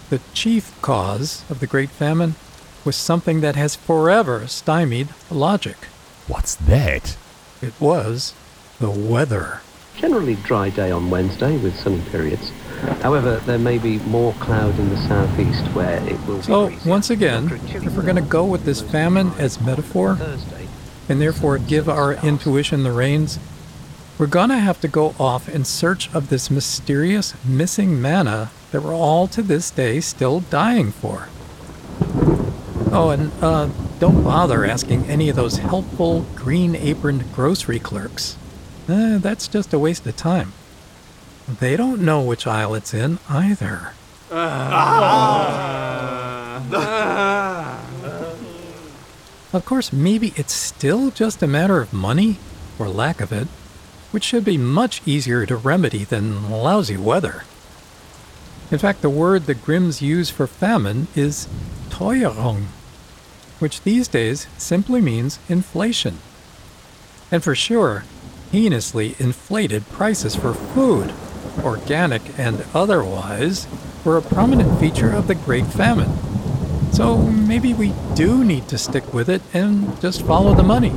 the 0.10 0.22
chief 0.33 0.79
cause 0.81 1.43
of 1.50 1.60
the 1.60 1.67
Great 1.67 1.89
Famine 1.89 2.36
was 2.86 2.95
something 2.95 3.41
that 3.41 3.55
has 3.55 3.75
forever 3.75 4.48
stymied 4.48 5.10
logic. 5.29 5.77
What's 6.27 6.55
that? 6.55 7.17
It 7.62 7.74
was 7.79 8.33
the 8.79 8.89
weather. 8.89 9.62
Generally 9.95 10.36
dry 10.36 10.69
day 10.69 10.91
on 10.91 11.10
Wednesday 11.10 11.57
with 11.57 11.79
sunny 11.79 12.01
periods. 12.10 12.51
However, 13.02 13.38
there 13.46 13.60
may 13.60 13.78
be 13.78 14.00
more 14.00 14.34
cloud 14.34 14.78
in 14.80 14.90
the 14.90 14.98
southeast 15.08 15.66
where 15.75 15.98
it 16.08 16.20
will 16.25 16.38
be 16.38 16.44
So, 16.44 16.72
once 16.86 17.10
again, 17.10 17.60
if 17.68 17.96
we're 17.96 18.04
going 18.04 18.16
to 18.16 18.22
go 18.22 18.46
with 18.46 18.66
this 18.66 18.82
famine 18.82 19.32
as 19.38 19.62
metaphor, 19.62 20.18
and 21.10 21.22
therefore 21.22 21.58
give 21.58 21.90
our 21.90 22.13
intuition 22.13 22.84
the 22.84 22.92
reins, 22.92 23.40
we're 24.18 24.28
going 24.28 24.50
to 24.50 24.60
have 24.60 24.80
to 24.82 24.88
go 24.88 25.16
off 25.20 25.50
in 25.50 25.66
search 25.66 26.13
of 26.13 26.30
this 26.30 26.52
mysterious 26.52 27.34
missing 27.44 28.02
manna 28.02 28.52
that 28.72 28.82
we're 28.82 28.94
all 28.94 29.28
to 29.28 29.42
this 29.42 29.72
day 29.72 30.00
still 30.00 30.42
dying 30.42 30.92
for. 30.92 31.28
Oh, 32.92 33.10
and 33.10 33.32
uh, 33.42 33.70
don't 34.00 34.24
bother 34.24 34.66
asking 34.66 35.06
any 35.06 35.30
of 35.30 35.36
those 35.36 35.58
helpful, 35.58 36.25
green 36.36 36.75
aproned 36.75 37.34
grocery 37.34 37.80
clerks. 37.80 38.38
Eh, 38.88 39.18
that's 39.18 39.48
just 39.48 39.74
a 39.74 39.80
waste 39.80 40.06
of 40.06 40.16
time. 40.16 40.54
They 41.48 41.76
don't 41.76 42.02
know 42.02 42.22
which 42.22 42.48
aisle 42.48 42.74
it's 42.76 42.94
in 42.94 43.20
either. 43.30 43.94
Ah. 44.32 45.04
Of 49.52 49.66
course, 49.66 49.92
maybe 49.94 50.34
it's 50.36 50.54
still 50.54 51.12
just 51.12 51.44
a 51.44 51.48
matter 51.48 51.80
of 51.82 51.94
money, 51.94 52.38
or 52.80 52.88
lack 52.90 53.22
of 53.22 53.32
it, 53.32 53.48
which 54.12 54.24
should 54.24 54.44
be 54.46 54.58
much 54.58 55.02
easier 55.06 55.46
to 55.46 55.56
remedy 55.56 56.04
than 56.04 56.50
lousy 56.50 56.98
weather. 56.98 57.44
In 58.72 58.80
fact, 58.80 59.02
the 59.02 59.10
word 59.10 59.46
the 59.46 59.54
Grimms 59.54 60.02
use 60.02 60.32
for 60.32 60.48
famine 60.48 61.08
is 61.16 61.48
Teuerung, 61.90 62.68
which 63.60 63.82
these 63.82 64.08
days 64.08 64.48
simply 64.58 65.02
means 65.02 65.38
inflation. 65.48 66.18
And 67.32 67.44
for 67.44 67.54
sure, 67.54 68.06
heinously 68.52 69.16
inflated 69.20 69.88
prices 69.90 70.36
for 70.36 70.54
food, 70.54 71.14
organic 71.60 72.38
and 72.38 72.65
otherwise, 72.74 73.67
were 74.03 74.17
a 74.17 74.22
prominent 74.22 74.79
feature 74.79 75.12
of 75.12 75.27
the 75.27 75.36
Great 75.36 75.65
Famine. 75.67 76.12
So 76.91 77.17
maybe 77.17 77.74
we 77.74 77.93
do 78.15 78.43
need 78.43 78.67
to 78.67 78.77
stick 78.77 79.13
with 79.13 79.29
it 79.29 79.41
and 79.53 80.00
just 80.01 80.24
follow 80.24 80.53
the 80.53 80.63
money. 80.63 80.91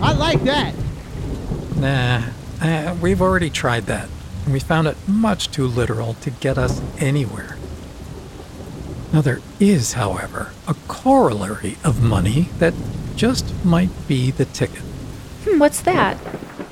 I 0.00 0.12
like 0.12 0.42
that. 0.44 0.74
Nah, 1.76 2.22
uh, 2.60 2.96
we've 3.00 3.20
already 3.20 3.50
tried 3.50 3.86
that, 3.86 4.08
and 4.44 4.52
we 4.52 4.60
found 4.60 4.86
it 4.86 4.96
much 5.08 5.50
too 5.50 5.66
literal 5.66 6.14
to 6.14 6.30
get 6.30 6.58
us 6.58 6.80
anywhere. 6.98 7.56
Now, 9.12 9.20
there 9.20 9.40
is, 9.58 9.94
however, 9.94 10.52
a 10.68 10.74
corollary 10.88 11.76
of 11.84 12.02
money 12.02 12.48
that 12.58 12.72
just 13.16 13.52
might 13.64 13.90
be 14.06 14.30
the 14.30 14.44
ticket. 14.44 14.82
Hmm, 15.44 15.58
what's 15.58 15.82
that? 15.82 16.16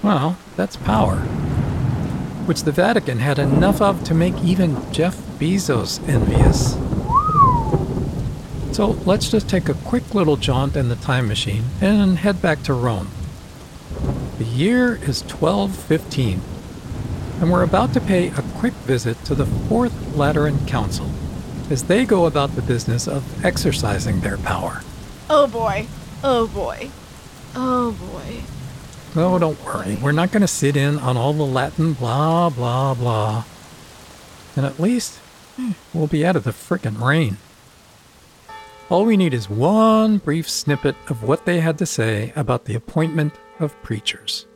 Well, 0.02 0.38
that's 0.56 0.76
power, 0.76 1.26
which 2.50 2.64
the 2.64 2.73
Vatican 2.73 3.21
had 3.21 3.38
enough 3.38 3.80
of 3.80 4.02
to 4.02 4.12
make 4.12 4.35
even 4.42 4.76
Jeff 4.92 5.16
Bezos 5.38 6.00
envious. 6.09 6.75
So 8.75 8.99
let's 9.07 9.30
just 9.30 9.49
take 9.49 9.69
a 9.69 9.75
quick 9.75 10.16
little 10.16 10.37
jaunt 10.37 10.75
in 10.75 10.88
the 10.88 10.97
time 10.97 11.28
machine 11.28 11.62
and 11.80 12.19
head 12.19 12.42
back 12.42 12.64
to 12.64 12.75
Rome. 12.75 13.09
The 14.38 14.45
year 14.47 14.97
is 14.97 15.23
1215, 15.23 16.40
and 17.40 17.52
we're 17.52 17.62
about 17.62 17.95
to 17.95 18.00
pay 18.00 18.30
a 18.30 18.42
quick 18.57 18.75
visit 18.83 19.25
to 19.26 19.37
the 19.37 19.47
Fourth 19.47 20.16
Lateran 20.16 20.66
Council 20.66 21.09
as 21.71 21.85
they 21.85 22.04
go 22.04 22.26
about 22.26 22.57
the 22.57 22.62
business 22.62 23.07
of 23.07 23.45
exercising 23.45 24.23
their 24.23 24.38
power. 24.38 24.83
Oh 25.28 25.47
boy. 25.47 25.87
Oh 26.25 26.49
boy. 26.49 26.90
Oh 27.54 27.92
boy. 27.92 28.42
Oh, 29.17 29.38
don't 29.38 29.62
worry. 29.64 29.97
We're 30.00 30.12
not 30.12 30.31
going 30.31 30.43
to 30.43 30.49
sit 30.49 30.76
in 30.76 30.99
on 30.99 31.17
all 31.17 31.33
the 31.33 31.43
Latin 31.45 31.95
blah, 31.95 32.49
blah, 32.50 32.95
blah. 32.95 33.45
And 34.55 34.64
at 34.64 34.79
least 34.79 35.19
eh, 35.59 35.73
we'll 35.93 36.07
be 36.07 36.25
out 36.25 36.37
of 36.37 36.45
the 36.45 36.52
frickin' 36.52 37.00
rain. 37.00 37.38
All 38.88 39.05
we 39.05 39.17
need 39.17 39.35
is 39.35 39.49
one 39.49 40.19
brief 40.19 40.50
snippet 40.50 40.97
of 41.09 41.23
what 41.23 41.45
they 41.45 41.61
had 41.61 41.79
to 41.79 41.87
say 41.87 42.33
about 42.35 42.64
the 42.64 42.75
appointment 42.75 43.35
of 43.61 43.81
preachers. 43.83 44.47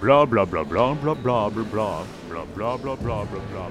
Blah 0.00 0.24
blah 0.24 0.44
blah 0.44 0.64
blah 0.64 0.94
blah 0.94 1.14
blah 1.14 1.48
blah 1.48 1.64
blah 1.64 2.04
blah 2.28 2.44
blah 2.44 2.76
blah 2.76 2.96
blah 2.96 3.24
blah 3.24 3.40
blah. 3.52 3.70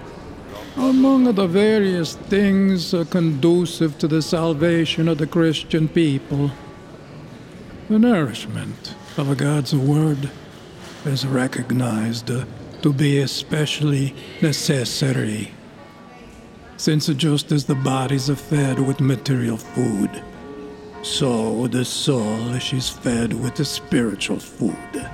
Among 0.77 1.25
the 1.25 1.47
various 1.47 2.15
things 2.15 2.93
uh, 2.93 3.03
conducive 3.09 3.97
to 3.99 4.07
the 4.07 4.21
salvation 4.21 5.09
of 5.09 5.17
the 5.17 5.27
Christian 5.27 5.89
people, 5.89 6.51
the 7.91 7.99
nourishment 7.99 8.95
of 9.17 9.35
God's 9.35 9.75
Word 9.75 10.29
is 11.03 11.27
recognized 11.27 12.31
uh, 12.31 12.45
to 12.81 12.93
be 12.93 13.19
especially 13.19 14.15
necessary. 14.41 15.51
Since 16.77 17.07
just 17.07 17.51
as 17.51 17.65
the 17.65 17.75
bodies 17.75 18.29
are 18.29 18.37
fed 18.37 18.79
with 18.79 19.01
material 19.01 19.57
food, 19.57 20.23
so 21.01 21.67
the 21.67 21.83
soul 21.83 22.53
is 22.53 22.89
fed 22.89 23.33
with 23.33 23.55
the 23.55 23.65
spiritual 23.65 24.39
food. 24.39 25.09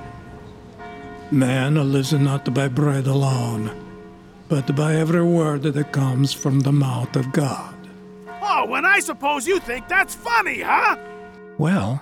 Man 1.32 1.74
lives 1.92 2.12
not 2.12 2.54
by 2.54 2.68
bread 2.68 3.08
alone, 3.08 3.72
but 4.48 4.76
by 4.76 4.94
every 4.94 5.24
word 5.24 5.64
that 5.64 5.92
comes 5.92 6.32
from 6.32 6.60
the 6.60 6.72
mouth 6.72 7.16
of 7.16 7.32
God. 7.32 7.74
Oh, 8.40 8.72
and 8.74 8.86
I 8.86 9.00
suppose 9.00 9.48
you 9.48 9.58
think 9.58 9.88
that's 9.88 10.14
funny, 10.14 10.60
huh? 10.60 10.96
Well, 11.58 12.00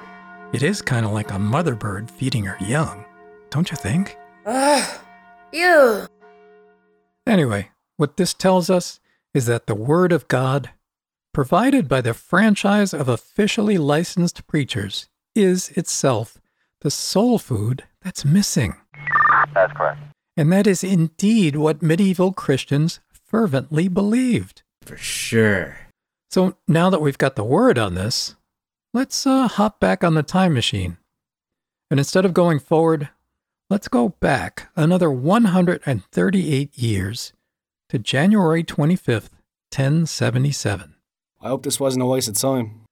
it 0.56 0.62
is 0.62 0.80
kind 0.80 1.04
of 1.04 1.12
like 1.12 1.30
a 1.32 1.38
mother 1.38 1.74
bird 1.74 2.10
feeding 2.10 2.46
her 2.46 2.56
young, 2.64 3.04
don't 3.50 3.70
you 3.70 3.76
think? 3.76 4.16
Ugh. 4.46 5.00
Ew. 5.52 6.06
Anyway, 7.26 7.68
what 7.98 8.16
this 8.16 8.32
tells 8.32 8.70
us 8.70 8.98
is 9.34 9.44
that 9.44 9.66
the 9.66 9.74
Word 9.74 10.12
of 10.12 10.28
God, 10.28 10.70
provided 11.34 11.88
by 11.88 12.00
the 12.00 12.14
franchise 12.14 12.94
of 12.94 13.06
officially 13.06 13.76
licensed 13.76 14.46
preachers, 14.46 15.10
is 15.34 15.68
itself 15.76 16.38
the 16.80 16.90
soul 16.90 17.38
food 17.38 17.84
that's 18.00 18.24
missing. 18.24 18.76
That's 19.52 19.74
correct. 19.74 20.00
And 20.38 20.50
that 20.52 20.66
is 20.66 20.82
indeed 20.82 21.56
what 21.56 21.82
medieval 21.82 22.32
Christians 22.32 23.00
fervently 23.10 23.88
believed. 23.88 24.62
For 24.80 24.96
sure. 24.96 25.76
So 26.30 26.56
now 26.66 26.88
that 26.88 27.02
we've 27.02 27.18
got 27.18 27.36
the 27.36 27.44
word 27.44 27.76
on 27.76 27.94
this, 27.94 28.36
let's 28.96 29.26
uh, 29.26 29.46
hop 29.46 29.78
back 29.78 30.02
on 30.02 30.14
the 30.14 30.22
time 30.22 30.54
machine. 30.54 30.96
And 31.90 32.00
instead 32.00 32.24
of 32.24 32.32
going 32.32 32.58
forward, 32.58 33.10
let's 33.68 33.88
go 33.88 34.08
back 34.08 34.70
another 34.74 35.10
138 35.10 36.78
years 36.78 37.34
to 37.90 37.98
January 37.98 38.64
25th, 38.64 39.28
1077. 39.70 40.94
I 41.42 41.48
hope 41.48 41.62
this 41.62 41.78
wasn't 41.78 42.04
a 42.04 42.06
waste 42.06 42.28
of 42.28 42.36
time. 42.36 42.86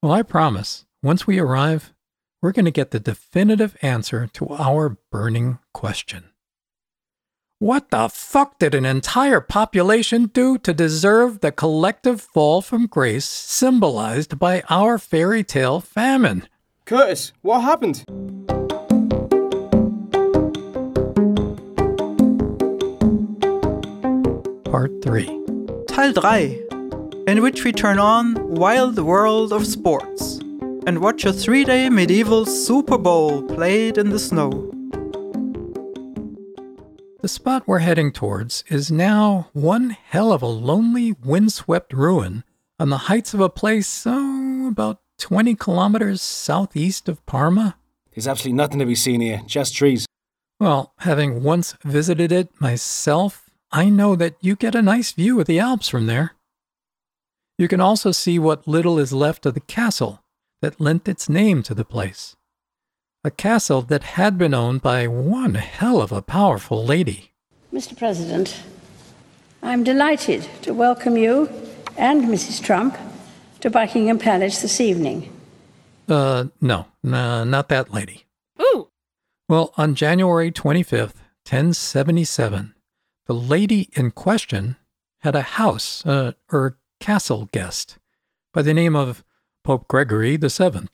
Well, 0.00 0.12
I 0.12 0.22
promise, 0.22 0.86
once 1.02 1.26
we 1.26 1.40
arrive, 1.40 1.92
we're 2.40 2.52
going 2.52 2.64
to 2.64 2.70
get 2.70 2.92
the 2.92 3.00
definitive 3.00 3.76
answer 3.82 4.28
to 4.34 4.48
our 4.50 4.96
burning 5.10 5.58
question. 5.74 6.30
What 7.62 7.90
the 7.90 8.08
fuck 8.08 8.58
did 8.58 8.74
an 8.74 8.84
entire 8.84 9.40
population 9.40 10.32
do 10.34 10.58
to 10.58 10.74
deserve 10.74 11.42
the 11.42 11.52
collective 11.52 12.20
fall 12.20 12.60
from 12.60 12.88
grace 12.88 13.24
symbolized 13.24 14.36
by 14.36 14.64
our 14.68 14.98
fairy 14.98 15.44
tale 15.44 15.78
famine? 15.78 16.48
Curtis, 16.86 17.32
what 17.42 17.60
happened? 17.60 18.02
Part 24.64 24.90
3 25.04 25.26
Teil 25.86 26.12
3, 26.20 26.66
in 27.28 27.42
which 27.42 27.62
we 27.62 27.70
turn 27.70 28.00
on 28.00 28.34
Wide 28.56 28.98
World 28.98 29.52
of 29.52 29.68
Sports 29.68 30.40
and 30.84 30.98
watch 30.98 31.24
a 31.24 31.32
three 31.32 31.62
day 31.62 31.88
medieval 31.88 32.44
Super 32.44 32.98
Bowl 32.98 33.40
played 33.44 33.98
in 33.98 34.10
the 34.10 34.18
snow. 34.18 34.71
The 37.22 37.28
spot 37.28 37.68
we're 37.68 37.78
heading 37.78 38.10
towards 38.10 38.64
is 38.66 38.90
now 38.90 39.48
one 39.52 39.90
hell 39.90 40.32
of 40.32 40.42
a 40.42 40.46
lonely, 40.46 41.12
windswept 41.12 41.92
ruin 41.92 42.42
on 42.80 42.88
the 42.88 43.06
heights 43.06 43.32
of 43.32 43.38
a 43.38 43.48
place, 43.48 44.02
oh, 44.08 44.66
about 44.66 44.98
20 45.20 45.54
kilometers 45.54 46.20
southeast 46.20 47.08
of 47.08 47.24
Parma. 47.24 47.76
There's 48.12 48.26
absolutely 48.26 48.56
nothing 48.56 48.80
to 48.80 48.86
be 48.86 48.96
seen 48.96 49.20
here, 49.20 49.40
just 49.46 49.72
trees. 49.72 50.04
Well, 50.58 50.94
having 50.98 51.44
once 51.44 51.76
visited 51.84 52.32
it 52.32 52.60
myself, 52.60 53.48
I 53.70 53.88
know 53.88 54.16
that 54.16 54.34
you 54.40 54.56
get 54.56 54.74
a 54.74 54.82
nice 54.82 55.12
view 55.12 55.38
of 55.38 55.46
the 55.46 55.60
Alps 55.60 55.88
from 55.88 56.06
there. 56.06 56.32
You 57.56 57.68
can 57.68 57.80
also 57.80 58.10
see 58.10 58.40
what 58.40 58.66
little 58.66 58.98
is 58.98 59.12
left 59.12 59.46
of 59.46 59.54
the 59.54 59.60
castle 59.60 60.24
that 60.60 60.80
lent 60.80 61.06
its 61.06 61.28
name 61.28 61.62
to 61.62 61.74
the 61.74 61.84
place. 61.84 62.34
A 63.24 63.30
castle 63.30 63.82
that 63.82 64.02
had 64.02 64.36
been 64.36 64.52
owned 64.52 64.82
by 64.82 65.06
one 65.06 65.54
hell 65.54 66.02
of 66.02 66.10
a 66.10 66.20
powerful 66.20 66.84
lady. 66.84 67.30
Mr. 67.72 67.96
President, 67.96 68.60
I'm 69.62 69.84
delighted 69.84 70.48
to 70.62 70.74
welcome 70.74 71.16
you 71.16 71.48
and 71.96 72.24
Mrs. 72.24 72.60
Trump 72.60 72.98
to 73.60 73.70
Buckingham 73.70 74.18
Palace 74.18 74.60
this 74.60 74.80
evening. 74.80 75.32
Uh, 76.08 76.46
no, 76.60 76.86
nah, 77.04 77.44
not 77.44 77.68
that 77.68 77.94
lady. 77.94 78.24
Ooh. 78.60 78.88
Well, 79.48 79.72
on 79.76 79.94
January 79.94 80.50
25th, 80.50 81.22
1077, 81.46 82.74
the 83.26 83.34
lady 83.34 83.88
in 83.92 84.10
question 84.10 84.74
had 85.20 85.36
a 85.36 85.42
house, 85.42 86.04
uh, 86.04 86.32
or 86.50 86.76
castle 86.98 87.48
guest, 87.52 87.98
by 88.52 88.62
the 88.62 88.74
name 88.74 88.96
of 88.96 89.22
Pope 89.62 89.86
Gregory 89.86 90.36
VII. 90.36 90.88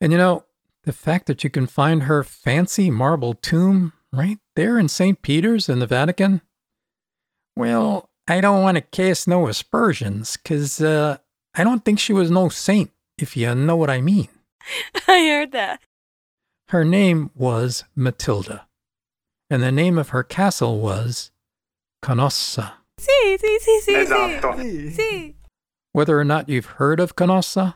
And 0.00 0.12
you 0.12 0.16
know, 0.16 0.44
the 0.84 0.92
fact 0.92 1.26
that 1.26 1.44
you 1.44 1.50
can 1.50 1.66
find 1.66 2.04
her 2.04 2.22
fancy 2.24 2.90
marble 2.90 3.34
tomb 3.34 3.92
right 4.12 4.38
there 4.56 4.78
in 4.78 4.88
St. 4.88 5.20
Peter's 5.22 5.68
in 5.68 5.78
the 5.78 5.86
Vatican? 5.86 6.40
Well, 7.56 8.08
I 8.28 8.40
don't 8.40 8.62
want 8.62 8.76
to 8.76 8.80
cast 8.80 9.28
no 9.28 9.48
aspersions, 9.48 10.36
because 10.36 10.80
uh, 10.80 11.18
I 11.54 11.64
don't 11.64 11.84
think 11.84 11.98
she 11.98 12.12
was 12.12 12.30
no 12.30 12.48
saint, 12.48 12.90
if 13.18 13.36
you 13.36 13.54
know 13.54 13.76
what 13.76 13.90
I 13.90 14.00
mean. 14.00 14.28
I 15.08 15.26
heard 15.28 15.52
that. 15.52 15.80
Her 16.68 16.84
name 16.84 17.30
was 17.34 17.84
Matilda, 17.96 18.66
and 19.50 19.62
the 19.62 19.72
name 19.72 19.98
of 19.98 20.10
her 20.10 20.22
castle 20.22 20.78
was 20.80 21.32
Canossa. 22.02 22.72
Sí, 23.00 23.36
sí, 23.38 23.58
sí, 23.58 23.80
sí, 23.80 23.94
Esatto. 23.96 24.52
sí. 24.52 24.94
Sí. 24.96 25.34
Whether 25.92 26.18
or 26.20 26.24
not 26.24 26.48
you've 26.48 26.76
heard 26.78 27.00
of 27.00 27.16
Canossa, 27.16 27.74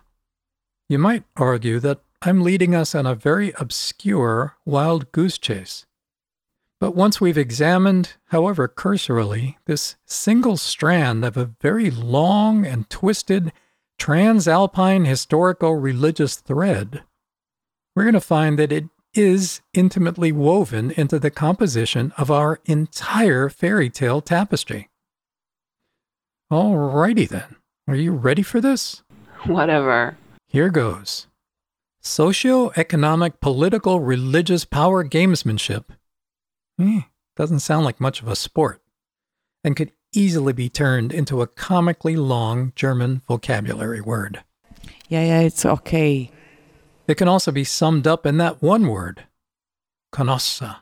you 0.89 0.99
might 0.99 1.25
argue 1.37 1.81
that 1.81 2.01
I'm 2.27 2.43
leading 2.43 2.75
us 2.75 2.95
on 2.95 3.05
a 3.05 3.15
very 3.15 3.53
obscure 3.59 4.57
wild 4.65 5.13
goose 5.13 5.37
chase. 5.37 5.85
But 6.81 6.97
once 6.97 7.21
we've 7.21 7.37
examined, 7.37 8.15
however 8.29 8.67
cursorily, 8.67 9.59
this 9.67 9.97
single 10.07 10.57
strand 10.57 11.23
of 11.23 11.37
a 11.37 11.51
very 11.61 11.91
long 11.91 12.65
and 12.65 12.89
twisted 12.89 13.53
transalpine 13.99 15.07
historical 15.07 15.75
religious 15.75 16.37
thread, 16.37 17.03
we're 17.95 18.05
going 18.05 18.15
to 18.15 18.21
find 18.21 18.59
that 18.59 18.73
it 18.73 18.85
is 19.13 19.61
intimately 19.75 20.33
woven 20.33 20.93
into 20.93 21.19
the 21.19 21.31
composition 21.31 22.11
of 22.17 22.31
our 22.31 22.59
entire 22.65 23.51
fairy 23.51 23.91
tale 23.91 24.23
tapestry. 24.23 24.89
Alrighty 26.51 27.29
then. 27.29 27.57
Are 27.87 27.95
you 27.95 28.13
ready 28.13 28.43
for 28.43 28.63
this? 28.63 29.03
Whatever. 29.45 30.17
Here 30.49 30.71
goes. 30.71 31.27
Socio-economic, 32.05 33.41
political, 33.41 33.99
religious 33.99 34.67
power 34.67 35.03
gamesmanship. 35.03 35.85
Eh, 36.79 37.01
doesn't 37.35 37.61
sound 37.61 37.87
like 37.87 37.99
much 38.01 38.21
of 38.21 38.29
a 38.29 38.37
sport, 38.37 38.83
and 39.65 39.75
could 39.75 39.91
easily 40.13 40.53
be 40.53 40.69
turned 40.69 41.13
into 41.13 41.41
a 41.41 41.47
comically 41.47 42.15
long 42.15 42.73
German 42.77 43.23
vocabulary 43.27 44.03
word. 44.03 44.45
Yeah, 45.09 45.25
yeah, 45.25 45.41
it's 45.41 45.65
okay. 45.65 46.31
It 47.09 47.17
can 47.17 47.27
also 47.27 47.51
be 47.51 47.65
summed 47.65 48.07
up 48.07 48.27
in 48.27 48.37
that 48.37 48.63
one 48.63 48.87
word, 48.89 49.25
Canossa, 50.13 50.77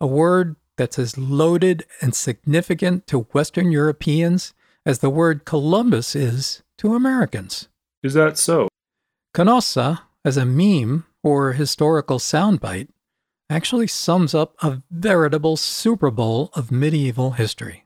a 0.00 0.06
word 0.06 0.56
that's 0.76 0.98
as 0.98 1.18
loaded 1.18 1.84
and 2.00 2.14
significant 2.14 3.06
to 3.08 3.26
Western 3.32 3.72
Europeans 3.72 4.54
as 4.86 5.00
the 5.00 5.10
word 5.10 5.44
Columbus 5.44 6.14
is 6.14 6.62
to 6.78 6.94
Americans. 6.94 7.68
Is 8.02 8.14
that 8.14 8.38
so? 8.38 8.68
Canossa, 9.34 10.00
as 10.24 10.36
a 10.36 10.44
meme 10.44 11.06
or 11.22 11.52
historical 11.52 12.18
soundbite, 12.18 12.88
actually 13.50 13.86
sums 13.86 14.34
up 14.34 14.54
a 14.62 14.82
veritable 14.90 15.56
Super 15.56 16.10
Bowl 16.10 16.50
of 16.54 16.70
medieval 16.70 17.32
history. 17.32 17.84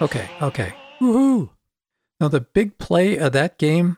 Okay, 0.00 0.28
okay. 0.42 0.74
Woohoo! 1.00 1.50
Now, 2.20 2.28
the 2.28 2.40
big 2.40 2.78
play 2.78 3.16
of 3.16 3.32
that 3.32 3.58
game, 3.58 3.96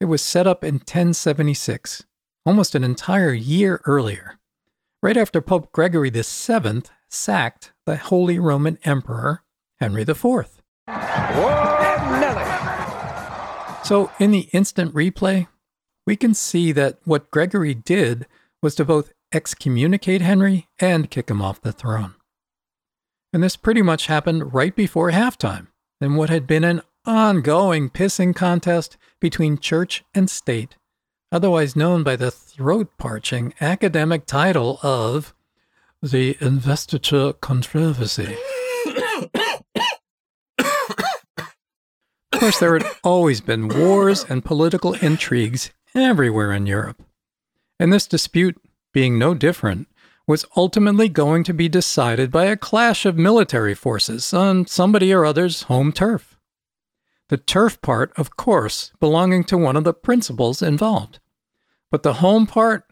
it 0.00 0.06
was 0.06 0.22
set 0.22 0.46
up 0.46 0.64
in 0.64 0.74
1076, 0.74 2.04
almost 2.44 2.74
an 2.74 2.84
entire 2.84 3.32
year 3.32 3.80
earlier, 3.84 4.38
right 5.02 5.16
after 5.16 5.40
Pope 5.40 5.72
Gregory 5.72 6.10
VII 6.10 6.82
sacked 7.08 7.72
the 7.86 7.96
Holy 7.96 8.38
Roman 8.38 8.78
Emperor 8.84 9.42
Henry 9.80 10.02
IV. 10.02 10.62
So, 13.84 14.10
in 14.18 14.30
the 14.30 14.48
instant 14.52 14.94
replay, 14.94 15.48
we 16.06 16.16
can 16.16 16.34
see 16.34 16.72
that 16.72 16.98
what 17.04 17.30
Gregory 17.30 17.74
did 17.74 18.26
was 18.62 18.74
to 18.76 18.84
both 18.84 19.12
excommunicate 19.32 20.20
Henry 20.20 20.68
and 20.78 21.10
kick 21.10 21.30
him 21.30 21.42
off 21.42 21.60
the 21.60 21.72
throne. 21.72 22.14
And 23.32 23.42
this 23.42 23.56
pretty 23.56 23.82
much 23.82 24.06
happened 24.06 24.52
right 24.52 24.74
before 24.74 25.10
halftime 25.10 25.68
in 26.00 26.16
what 26.16 26.30
had 26.30 26.46
been 26.46 26.64
an 26.64 26.82
ongoing 27.06 27.90
pissing 27.90 28.34
contest 28.36 28.96
between 29.20 29.58
church 29.58 30.04
and 30.14 30.30
state, 30.30 30.76
otherwise 31.32 31.74
known 31.74 32.02
by 32.02 32.14
the 32.14 32.30
throat 32.30 32.90
parching 32.98 33.54
academic 33.60 34.26
title 34.26 34.78
of 34.82 35.34
the 36.02 36.36
Investiture 36.40 37.32
Controversy. 37.32 38.36
Of 42.32 42.40
course, 42.40 42.58
there 42.58 42.74
had 42.74 42.86
always 43.02 43.40
been 43.40 43.68
wars 43.68 44.26
and 44.28 44.44
political 44.44 44.94
intrigues 44.94 45.70
everywhere 45.94 46.52
in 46.52 46.66
Europe. 46.66 47.02
And 47.78 47.92
this 47.92 48.06
dispute, 48.06 48.60
being 48.92 49.18
no 49.18 49.32
different, 49.32 49.86
was 50.26 50.44
ultimately 50.56 51.08
going 51.08 51.44
to 51.44 51.54
be 51.54 51.68
decided 51.68 52.30
by 52.30 52.46
a 52.46 52.56
clash 52.56 53.06
of 53.06 53.16
military 53.16 53.74
forces 53.74 54.34
on 54.34 54.66
somebody 54.66 55.12
or 55.12 55.24
other's 55.24 55.62
home 55.62 55.92
turf. 55.92 56.36
The 57.28 57.36
turf 57.38 57.80
part, 57.80 58.12
of 58.18 58.36
course, 58.36 58.92
belonging 59.00 59.44
to 59.44 59.56
one 59.56 59.76
of 59.76 59.84
the 59.84 59.94
principals 59.94 60.60
involved. 60.62 61.20
But 61.92 62.02
the 62.02 62.14
home 62.14 62.46
part, 62.46 62.84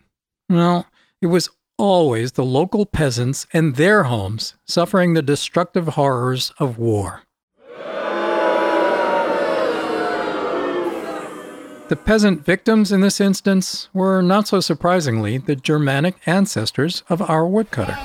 well, 0.51 0.87
it 1.23 1.29
was 1.29 1.49
always 1.79 2.33
the 2.33 2.45
local 2.45 2.85
peasants 2.85 3.47
and 3.51 3.77
their 3.77 4.03
homes 4.05 4.55
suffering 4.67 5.15
the 5.15 5.23
destructive 5.23 5.89
horrors 5.89 6.53
of 6.59 6.77
war. 6.77 7.23
The 11.89 11.97
peasant 11.97 12.45
victims 12.45 12.93
in 12.93 13.01
this 13.01 13.23
instance 13.23 13.89
were, 13.95 14.21
not 14.21 14.47
so 14.47 14.61
surprisingly, 14.61 15.39
the 15.39 15.57
Germanic 15.57 16.17
ancestors 16.27 17.03
of 17.09 17.23
our 17.23 17.47
woodcutter. 17.47 17.97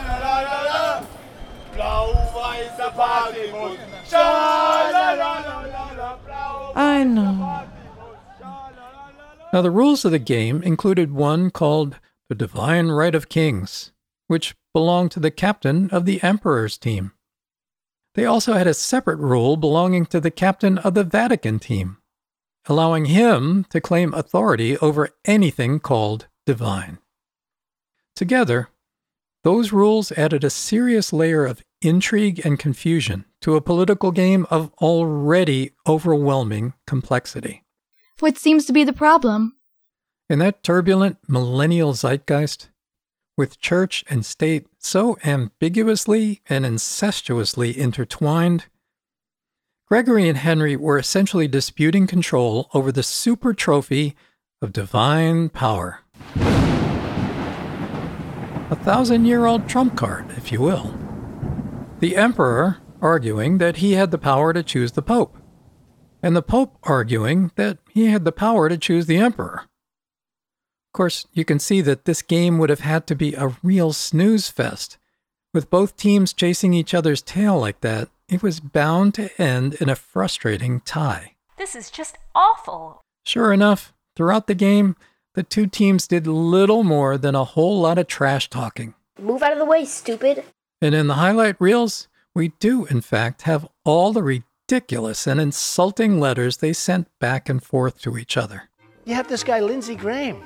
I 6.77 7.03
know. 7.03 7.44
Now, 9.55 9.61
the 9.61 9.71
rules 9.71 10.03
of 10.03 10.11
the 10.11 10.19
game 10.19 10.61
included 10.63 11.13
one 11.13 11.49
called 11.49 11.97
the 12.27 12.35
Divine 12.35 12.89
Right 12.89 13.15
of 13.15 13.29
Kings, 13.29 13.93
which 14.27 14.53
belonged 14.73 15.11
to 15.11 15.21
the 15.21 15.31
captain 15.31 15.89
of 15.91 16.03
the 16.03 16.21
Emperor's 16.21 16.77
team. 16.77 17.13
They 18.15 18.25
also 18.25 18.51
had 18.51 18.67
a 18.67 18.73
separate 18.73 19.15
rule 19.15 19.55
belonging 19.55 20.07
to 20.07 20.19
the 20.19 20.29
captain 20.29 20.77
of 20.79 20.93
the 20.93 21.05
Vatican 21.05 21.59
team, 21.59 21.99
allowing 22.65 23.05
him 23.05 23.65
to 23.69 23.79
claim 23.79 24.13
authority 24.13 24.77
over 24.79 25.11
anything 25.23 25.79
called 25.79 26.27
divine. 26.45 26.97
Together, 28.13 28.67
those 29.45 29.71
rules 29.71 30.11
added 30.11 30.43
a 30.43 30.49
serious 30.49 31.13
layer 31.13 31.45
of 31.45 31.63
intrigue 31.81 32.45
and 32.45 32.59
confusion 32.59 33.23
to 33.39 33.55
a 33.55 33.61
political 33.61 34.11
game 34.11 34.45
of 34.49 34.73
already 34.81 35.71
overwhelming 35.87 36.73
complexity. 36.85 37.64
What 38.21 38.37
seems 38.37 38.65
to 38.65 38.73
be 38.73 38.85
the 38.85 38.93
problem? 38.93 39.57
In 40.29 40.39
that 40.39 40.63
turbulent 40.63 41.17
millennial 41.27 41.93
zeitgeist, 41.93 42.69
with 43.37 43.59
church 43.59 44.05
and 44.09 44.25
state 44.25 44.67
so 44.79 45.17
ambiguously 45.25 46.41
and 46.47 46.65
incestuously 46.65 47.75
intertwined, 47.75 48.67
Gregory 49.89 50.29
and 50.29 50.37
Henry 50.37 50.77
were 50.77 50.97
essentially 50.97 51.49
disputing 51.49 52.07
control 52.07 52.69
over 52.73 52.89
the 52.89 53.03
super 53.03 53.53
trophy 53.53 54.15
of 54.61 54.71
divine 54.71 55.49
power. 55.49 55.99
A 58.69 58.77
thousand 58.77 59.25
year 59.25 59.45
old 59.45 59.67
trump 59.67 59.97
card, 59.97 60.31
if 60.37 60.53
you 60.53 60.61
will. 60.61 60.97
The 61.99 62.15
emperor 62.15 62.77
arguing 63.01 63.57
that 63.57 63.77
he 63.77 63.91
had 63.91 64.11
the 64.11 64.17
power 64.17 64.53
to 64.53 64.63
choose 64.63 64.93
the 64.93 65.01
pope, 65.01 65.37
and 66.23 66.33
the 66.33 66.41
pope 66.41 66.77
arguing 66.83 67.51
that 67.57 67.77
he 67.95 68.07
had 68.07 68.25
the 68.25 68.31
power 68.33 68.67
to 68.67 68.77
choose 68.77 69.05
the 69.05 69.17
emperor. 69.17 69.61
Of 69.61 70.93
course, 70.93 71.25
you 71.31 71.45
can 71.45 71.59
see 71.59 71.79
that 71.79 72.03
this 72.03 72.21
game 72.21 72.57
would 72.57 72.69
have 72.69 72.81
had 72.81 73.07
to 73.07 73.15
be 73.15 73.33
a 73.33 73.55
real 73.63 73.93
snooze 73.93 74.49
fest. 74.49 74.97
With 75.53 75.69
both 75.69 75.95
teams 75.95 76.33
chasing 76.33 76.73
each 76.73 76.93
other's 76.93 77.21
tail 77.21 77.57
like 77.57 77.79
that, 77.81 78.09
it 78.27 78.43
was 78.43 78.59
bound 78.59 79.13
to 79.13 79.41
end 79.41 79.75
in 79.75 79.87
a 79.87 79.95
frustrating 79.95 80.81
tie. 80.81 81.35
This 81.57 81.73
is 81.73 81.89
just 81.89 82.17
awful. 82.35 83.01
Sure 83.25 83.53
enough, 83.53 83.93
throughout 84.17 84.47
the 84.47 84.55
game, 84.55 84.97
the 85.33 85.43
two 85.43 85.65
teams 85.65 86.05
did 86.05 86.27
little 86.27 86.83
more 86.83 87.17
than 87.17 87.33
a 87.33 87.45
whole 87.45 87.79
lot 87.79 87.97
of 87.97 88.07
trash 88.07 88.49
talking. 88.49 88.93
Move 89.17 89.41
out 89.41 89.53
of 89.53 89.57
the 89.59 89.65
way, 89.65 89.85
stupid. 89.85 90.43
And 90.81 90.93
in 90.93 91.07
the 91.07 91.13
highlight 91.13 91.55
reels, 91.59 92.09
we 92.33 92.49
do, 92.59 92.85
in 92.87 92.99
fact, 92.99 93.43
have 93.43 93.65
all 93.85 94.11
the 94.11 94.21
ridiculous 94.21 94.49
and 94.71 95.39
insulting 95.39 96.19
letters 96.19 96.57
they 96.57 96.73
sent 96.73 97.07
back 97.19 97.49
and 97.49 97.63
forth 97.63 98.01
to 98.01 98.17
each 98.17 98.37
other. 98.37 98.69
You 99.05 99.13
have 99.15 99.27
this 99.27 99.43
guy, 99.43 99.59
Lindsey 99.59 99.95
Graham, 99.95 100.41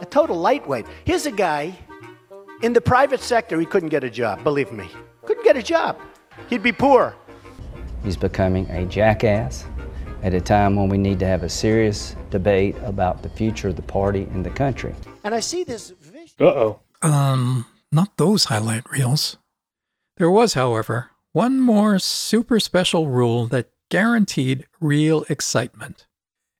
a 0.00 0.04
total 0.04 0.36
lightweight. 0.36 0.86
Here's 1.04 1.26
a 1.26 1.32
guy 1.32 1.76
in 2.62 2.72
the 2.72 2.80
private 2.80 3.20
sector, 3.20 3.58
he 3.58 3.66
couldn't 3.66 3.88
get 3.88 4.04
a 4.04 4.10
job, 4.10 4.42
believe 4.44 4.72
me. 4.72 4.88
Couldn't 5.26 5.44
get 5.44 5.56
a 5.56 5.62
job. 5.62 5.98
He'd 6.48 6.62
be 6.62 6.72
poor. 6.72 7.14
He's 8.02 8.16
becoming 8.16 8.70
a 8.70 8.86
jackass 8.86 9.66
at 10.22 10.34
a 10.34 10.40
time 10.40 10.76
when 10.76 10.88
we 10.88 10.96
need 10.96 11.18
to 11.18 11.26
have 11.26 11.42
a 11.42 11.48
serious 11.48 12.16
debate 12.30 12.76
about 12.84 13.22
the 13.22 13.28
future 13.28 13.68
of 13.68 13.76
the 13.76 13.82
party 13.82 14.22
and 14.32 14.44
the 14.44 14.50
country. 14.50 14.94
And 15.24 15.34
I 15.34 15.40
see 15.40 15.64
this 15.64 15.90
vision. 15.90 16.36
Uh 16.40 16.44
oh. 16.44 16.80
Um, 17.02 17.66
not 17.90 18.16
those 18.16 18.44
highlight 18.44 18.90
reels. 18.90 19.36
There 20.16 20.30
was, 20.30 20.54
however, 20.54 21.10
one 21.34 21.60
more 21.60 21.98
super 21.98 22.60
special 22.60 23.08
rule 23.08 23.48
that 23.48 23.68
guaranteed 23.90 24.66
real 24.80 25.24
excitement. 25.28 26.06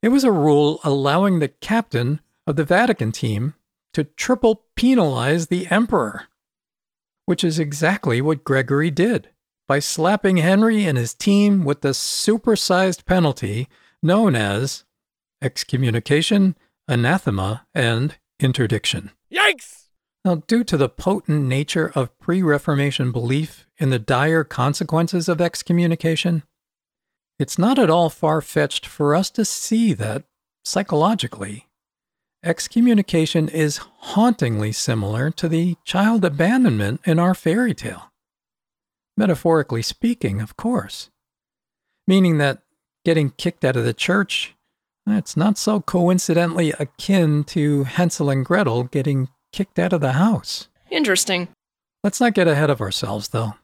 It 0.03 0.09
was 0.09 0.25
a 0.25 0.33
rule 0.33 0.81
allowing 0.83 1.39
the 1.39 1.49
captain 1.49 2.21
of 2.45 2.57
the 2.57 2.65
Vatican 2.65 3.13
team 3.13 3.55
to 3.93 4.03
triple 4.03 4.65
penalize 4.75 5.47
the 5.47 5.69
emperor, 5.69 6.25
which 7.25 7.45
is 7.45 7.61
exactly 7.61 8.21
what 8.21 8.43
Gregory 8.43 8.91
did 8.91 9.29
by 9.69 9.79
slapping 9.79 10.39
Henry 10.39 10.85
and 10.85 10.99
his 10.99 11.15
team 11.15 11.65
with 11.65 11.83
the 11.83 11.91
supersized 11.91 13.05
penalty 13.07 13.69
known 14.03 14.35
as 14.35 14.85
excommunication, 15.41 16.57
anathema, 16.89 17.65
and 17.73 18.17
interdiction. 18.41 19.13
Yikes! 19.33 19.84
Now, 20.25 20.37
due 20.47 20.65
to 20.65 20.79
the 20.79 20.89
potent 20.89 21.45
nature 21.45 21.93
of 21.95 22.19
pre 22.19 22.43
Reformation 22.43 23.13
belief 23.13 23.67
in 23.77 23.91
the 23.91 23.99
dire 23.99 24.43
consequences 24.43 25.29
of 25.29 25.41
excommunication, 25.41 26.45
it's 27.39 27.59
not 27.59 27.79
at 27.79 27.91
all 27.91 28.09
far 28.09 28.41
fetched 28.41 28.87
for 28.87 29.15
us 29.15 29.29
to 29.31 29.45
see 29.45 29.93
that, 29.93 30.25
psychologically, 30.65 31.67
excommunication 32.43 33.49
is 33.49 33.79
hauntingly 33.99 34.73
similar 34.73 35.31
to 35.31 35.49
the 35.49 35.77
child 35.85 36.25
abandonment 36.25 37.01
in 37.05 37.19
our 37.19 37.35
fairy 37.35 37.75
tale. 37.75 38.11
Metaphorically 39.19 39.83
speaking, 39.83 40.41
of 40.41 40.57
course. 40.57 41.11
Meaning 42.07 42.39
that 42.39 42.63
getting 43.05 43.31
kicked 43.31 43.65
out 43.65 43.77
of 43.77 43.85
the 43.85 43.95
church, 43.95 44.55
it's 45.07 45.37
not 45.37 45.59
so 45.59 45.81
coincidentally 45.81 46.73
akin 46.73 47.45
to 47.45 47.85
Hansel 47.85 48.31
and 48.31 48.45
Gretel 48.45 48.85
getting 48.85 49.29
kicked 49.55 49.79
out 49.79 49.93
of 49.93 50.01
the 50.01 50.15
house. 50.15 50.69
Interesting. 50.91 51.47
Let's 52.03 52.21
not 52.21 52.35
get 52.35 52.49
ahead 52.49 52.71
of 52.71 52.81
ourselves, 52.81 53.29
though. 53.29 53.55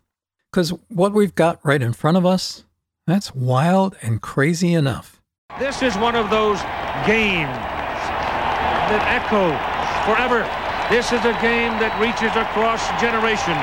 Because 0.50 0.70
what 0.88 1.12
we've 1.12 1.34
got 1.34 1.58
right 1.64 1.82
in 1.82 1.92
front 1.92 2.16
of 2.16 2.24
us, 2.24 2.64
that's 3.08 3.34
wild 3.34 3.96
and 4.00 4.22
crazy 4.22 4.72
enough. 4.72 5.20
This 5.58 5.82
is 5.82 5.96
one 5.96 6.14
of 6.14 6.30
those 6.30 6.60
games 7.10 7.50
that 8.86 9.02
echoes 9.18 9.58
forever. 10.06 10.46
This 10.94 11.06
is 11.10 11.24
a 11.26 11.34
game 11.42 11.74
that 11.82 11.90
reaches 11.98 12.30
across 12.38 12.86
generations. 13.02 13.58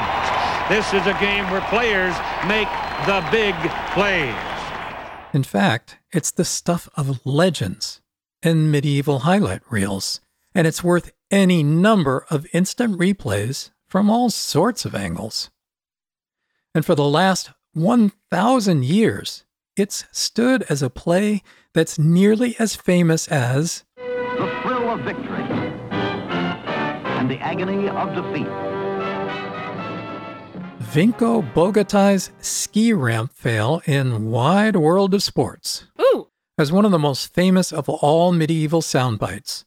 This 0.68 0.92
is 0.92 1.08
a 1.08 1.18
game 1.24 1.50
where 1.50 1.64
players 1.72 2.16
make 2.44 2.68
the 3.08 3.24
big 3.32 3.56
plays. 3.96 4.36
In 5.34 5.44
fact, 5.44 5.98
it's 6.12 6.32
the 6.32 6.44
stuff 6.44 6.90
of 6.98 7.26
legends 7.26 8.02
and 8.44 8.70
medieval 8.70 9.20
highlight 9.20 9.62
reels, 9.70 10.20
and 10.58 10.66
it's 10.66 10.84
worth 10.84 11.12
any 11.30 11.62
number 11.62 12.26
of 12.32 12.48
instant 12.52 12.98
replays 12.98 13.70
from 13.88 14.10
all 14.10 14.32
sorts 14.32 14.86
of 14.86 14.96
angles. 14.96 15.52
And 16.74 16.84
for 16.84 16.96
the 16.96 17.08
last 17.08 17.52
1,000 17.76 18.84
years, 18.84 19.46
it's 19.76 20.06
stood 20.12 20.64
as 20.64 20.82
a 20.82 20.90
play 20.90 21.44
that's 21.76 22.00
nearly 22.00 22.56
as 22.58 22.76
famous 22.76 23.28
as 23.28 23.84
The 23.98 24.60
thrill 24.64 24.90
of 24.90 25.02
victory 25.02 25.44
and 25.92 27.30
the 27.30 27.38
agony 27.38 27.88
of 27.90 28.16
defeat. 28.16 28.48
Vinko 30.92 31.54
Bogataj's 31.54 32.32
ski 32.40 32.94
ramp 32.94 33.32
fail 33.32 33.84
in 33.86 34.32
Wide 34.32 34.76
World 34.76 35.14
of 35.14 35.22
Sports. 35.22 35.86
Ooh! 36.02 36.30
As 36.58 36.72
one 36.72 36.86
of 36.86 36.92
the 36.92 36.98
most 36.98 37.32
famous 37.32 37.72
of 37.72 37.88
all 37.88 38.32
medieval 38.32 38.82
sound 38.82 39.20
bites, 39.20 39.64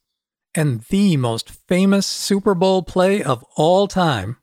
and 0.54 0.82
the 0.82 1.16
most 1.16 1.50
famous 1.50 2.06
Super 2.06 2.54
Bowl 2.54 2.82
play 2.82 3.22
of 3.22 3.44
all 3.56 3.86
time, 3.86 4.36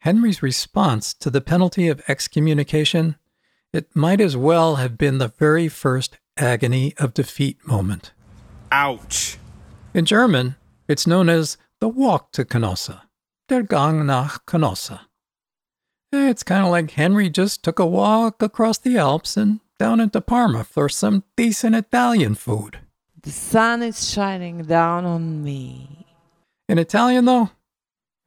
Henry's 0.00 0.42
response 0.42 1.14
to 1.14 1.30
the 1.30 1.40
penalty 1.40 1.88
of 1.88 2.02
excommunication, 2.08 3.16
it 3.72 3.94
might 3.94 4.20
as 4.20 4.36
well 4.36 4.76
have 4.76 4.96
been 4.96 5.18
the 5.18 5.28
very 5.28 5.68
first 5.68 6.18
agony 6.36 6.94
of 6.98 7.14
defeat 7.14 7.58
moment. 7.66 8.12
Ouch. 8.70 9.38
In 9.94 10.04
German, 10.04 10.56
it's 10.86 11.06
known 11.06 11.28
as 11.28 11.56
the 11.80 11.88
walk 11.88 12.32
to 12.32 12.44
Canossa, 12.44 13.02
der 13.48 13.62
Gang 13.62 14.06
nach 14.06 14.46
Canossa. 14.46 15.00
Eh, 16.12 16.30
it's 16.30 16.42
kind 16.42 16.64
of 16.64 16.70
like 16.70 16.92
Henry 16.92 17.28
just 17.28 17.62
took 17.62 17.78
a 17.78 17.86
walk 17.86 18.42
across 18.42 18.78
the 18.78 18.96
Alps 18.96 19.36
and 19.36 19.60
down 19.78 20.00
into 20.00 20.20
Parma 20.20 20.64
for 20.64 20.88
some 20.88 21.24
decent 21.36 21.74
Italian 21.74 22.34
food. 22.34 22.80
The 23.28 23.34
sun 23.34 23.82
is 23.82 24.08
shining 24.08 24.62
down 24.62 25.04
on 25.04 25.44
me. 25.44 26.06
In 26.66 26.78
Italian, 26.78 27.26
though, 27.26 27.50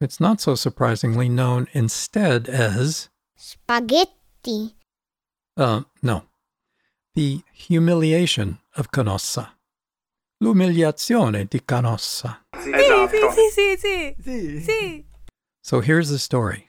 it's 0.00 0.20
not 0.20 0.40
so 0.40 0.54
surprisingly 0.54 1.28
known 1.28 1.66
instead 1.72 2.48
as, 2.48 3.08
Spaghetti. 3.36 4.76
uh, 5.56 5.82
no, 6.04 6.22
the 7.16 7.42
humiliation 7.52 8.60
of 8.76 8.92
Canossa. 8.92 9.48
L'umiliazione 10.40 11.48
di 11.50 11.58
Canossa. 11.58 12.38
Sì, 12.60 12.70
sì, 12.70 13.50
sì, 13.50 13.76
sì, 13.76 14.16
sì. 14.22 14.60
Sì. 14.60 15.04
So 15.64 15.80
here's 15.80 16.10
the 16.10 16.20
story. 16.20 16.68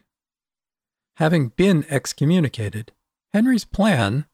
Having 1.18 1.50
been 1.56 1.86
excommunicated, 1.88 2.94
Henry's 3.32 3.66
plan, 3.66 4.26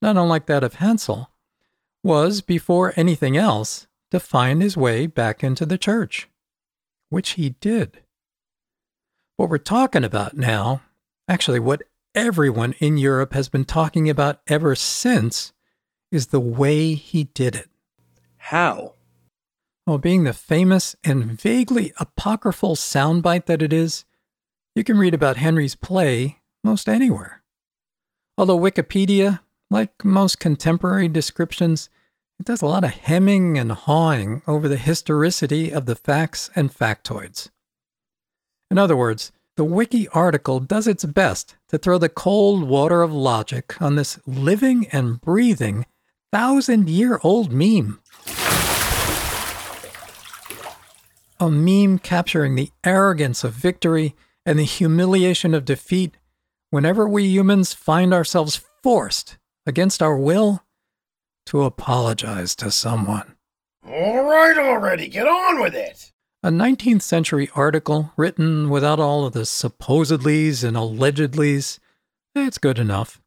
not 0.00 0.16
unlike 0.16 0.46
that 0.46 0.64
of 0.64 0.76
Hansel, 0.76 1.28
was, 2.04 2.40
before 2.42 2.92
anything 2.94 3.36
else, 3.36 3.86
to 4.10 4.20
find 4.20 4.62
his 4.62 4.76
way 4.76 5.06
back 5.06 5.42
into 5.42 5.66
the 5.66 5.78
church, 5.78 6.28
which 7.08 7.30
he 7.30 7.50
did. 7.60 8.02
What 9.36 9.48
we're 9.48 9.58
talking 9.58 10.04
about 10.04 10.36
now, 10.36 10.82
actually, 11.28 11.58
what 11.58 11.82
everyone 12.14 12.74
in 12.78 12.98
Europe 12.98 13.32
has 13.32 13.48
been 13.48 13.64
talking 13.64 14.08
about 14.08 14.40
ever 14.46 14.76
since, 14.76 15.52
is 16.12 16.28
the 16.28 16.38
way 16.38 16.94
he 16.94 17.24
did 17.24 17.56
it. 17.56 17.68
How? 18.36 18.92
Well, 19.86 19.98
being 19.98 20.24
the 20.24 20.32
famous 20.32 20.94
and 21.02 21.40
vaguely 21.40 21.92
apocryphal 21.98 22.76
soundbite 22.76 23.46
that 23.46 23.62
it 23.62 23.72
is, 23.72 24.04
you 24.74 24.84
can 24.84 24.98
read 24.98 25.14
about 25.14 25.38
Henry's 25.38 25.74
play 25.74 26.40
most 26.62 26.88
anywhere. 26.88 27.42
Although 28.38 28.58
Wikipedia, 28.58 29.40
like 29.70 30.04
most 30.04 30.38
contemporary 30.38 31.08
descriptions, 31.08 31.88
it 32.38 32.46
does 32.46 32.62
a 32.62 32.66
lot 32.66 32.84
of 32.84 32.90
hemming 32.90 33.58
and 33.58 33.72
hawing 33.72 34.42
over 34.46 34.68
the 34.68 34.76
historicity 34.76 35.70
of 35.70 35.86
the 35.86 35.94
facts 35.94 36.50
and 36.56 36.72
factoids. 36.72 37.50
In 38.70 38.78
other 38.78 38.96
words, 38.96 39.30
the 39.56 39.64
wiki 39.64 40.08
article 40.08 40.58
does 40.58 40.88
its 40.88 41.04
best 41.04 41.54
to 41.68 41.78
throw 41.78 41.96
the 41.96 42.08
cold 42.08 42.64
water 42.64 43.02
of 43.02 43.12
logic 43.12 43.80
on 43.80 43.94
this 43.94 44.18
living 44.26 44.88
and 44.90 45.20
breathing 45.20 45.86
thousand 46.32 46.90
year 46.90 47.20
old 47.22 47.52
meme. 47.52 48.00
A 51.38 51.48
meme 51.48 52.00
capturing 52.00 52.56
the 52.56 52.72
arrogance 52.82 53.44
of 53.44 53.52
victory 53.52 54.16
and 54.44 54.58
the 54.58 54.64
humiliation 54.64 55.54
of 55.54 55.64
defeat 55.64 56.16
whenever 56.70 57.08
we 57.08 57.22
humans 57.22 57.72
find 57.72 58.12
ourselves 58.12 58.60
forced, 58.82 59.38
against 59.64 60.02
our 60.02 60.18
will, 60.18 60.63
to 61.46 61.62
apologize 61.62 62.54
to 62.56 62.70
someone. 62.70 63.36
All 63.86 64.24
right, 64.24 64.56
already, 64.56 65.08
get 65.08 65.26
on 65.26 65.60
with 65.60 65.74
it. 65.74 66.12
A 66.42 66.48
19th 66.48 67.02
century 67.02 67.48
article 67.54 68.12
written 68.16 68.68
without 68.68 69.00
all 69.00 69.24
of 69.24 69.32
the 69.32 69.40
supposedlys 69.40 70.62
and 70.62 70.76
allegedlys, 70.76 71.78
it's 72.34 72.58
good 72.58 72.78
enough. 72.78 73.20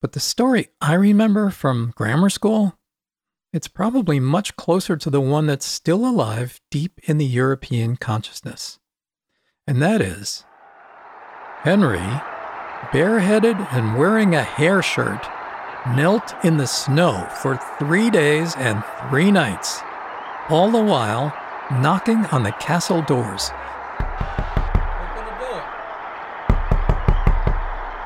But 0.00 0.12
the 0.12 0.20
story 0.20 0.68
I 0.80 0.94
remember 0.94 1.50
from 1.50 1.92
grammar 1.96 2.30
school, 2.30 2.78
it's 3.52 3.68
probably 3.68 4.20
much 4.20 4.56
closer 4.56 4.96
to 4.96 5.10
the 5.10 5.20
one 5.20 5.46
that's 5.46 5.66
still 5.66 6.06
alive 6.06 6.60
deep 6.70 7.00
in 7.02 7.18
the 7.18 7.26
European 7.26 7.96
consciousness. 7.96 8.78
And 9.66 9.82
that 9.82 10.00
is 10.00 10.44
Henry, 11.62 11.98
bareheaded 12.92 13.56
and 13.70 13.98
wearing 13.98 14.34
a 14.34 14.42
hair 14.42 14.82
shirt, 14.82 15.28
knelt 15.88 16.34
in 16.44 16.56
the 16.56 16.66
snow 16.66 17.26
for 17.42 17.56
three 17.78 18.10
days 18.10 18.54
and 18.56 18.82
three 19.08 19.30
nights, 19.30 19.80
all 20.48 20.70
the 20.70 20.82
while 20.82 21.32
knocking 21.70 22.26
on 22.26 22.42
the 22.42 22.52
castle 22.52 23.02
doors. 23.02 23.50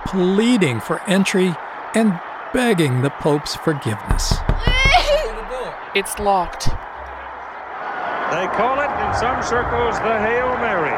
Pleading 0.07 0.81
for 0.81 1.01
entry 1.09 1.55
and 1.95 2.21
begging 2.53 3.03
the 3.03 3.11
Pope's 3.11 3.57
forgiveness. 3.57 4.35
It's 5.95 6.19
locked. 6.19 6.67
They 8.31 8.47
call 8.57 8.81
it 8.81 8.91
in 8.91 9.15
some 9.15 9.43
circles 9.43 9.97
the 9.99 10.19
Hail 10.19 10.57
Mary. 10.59 10.95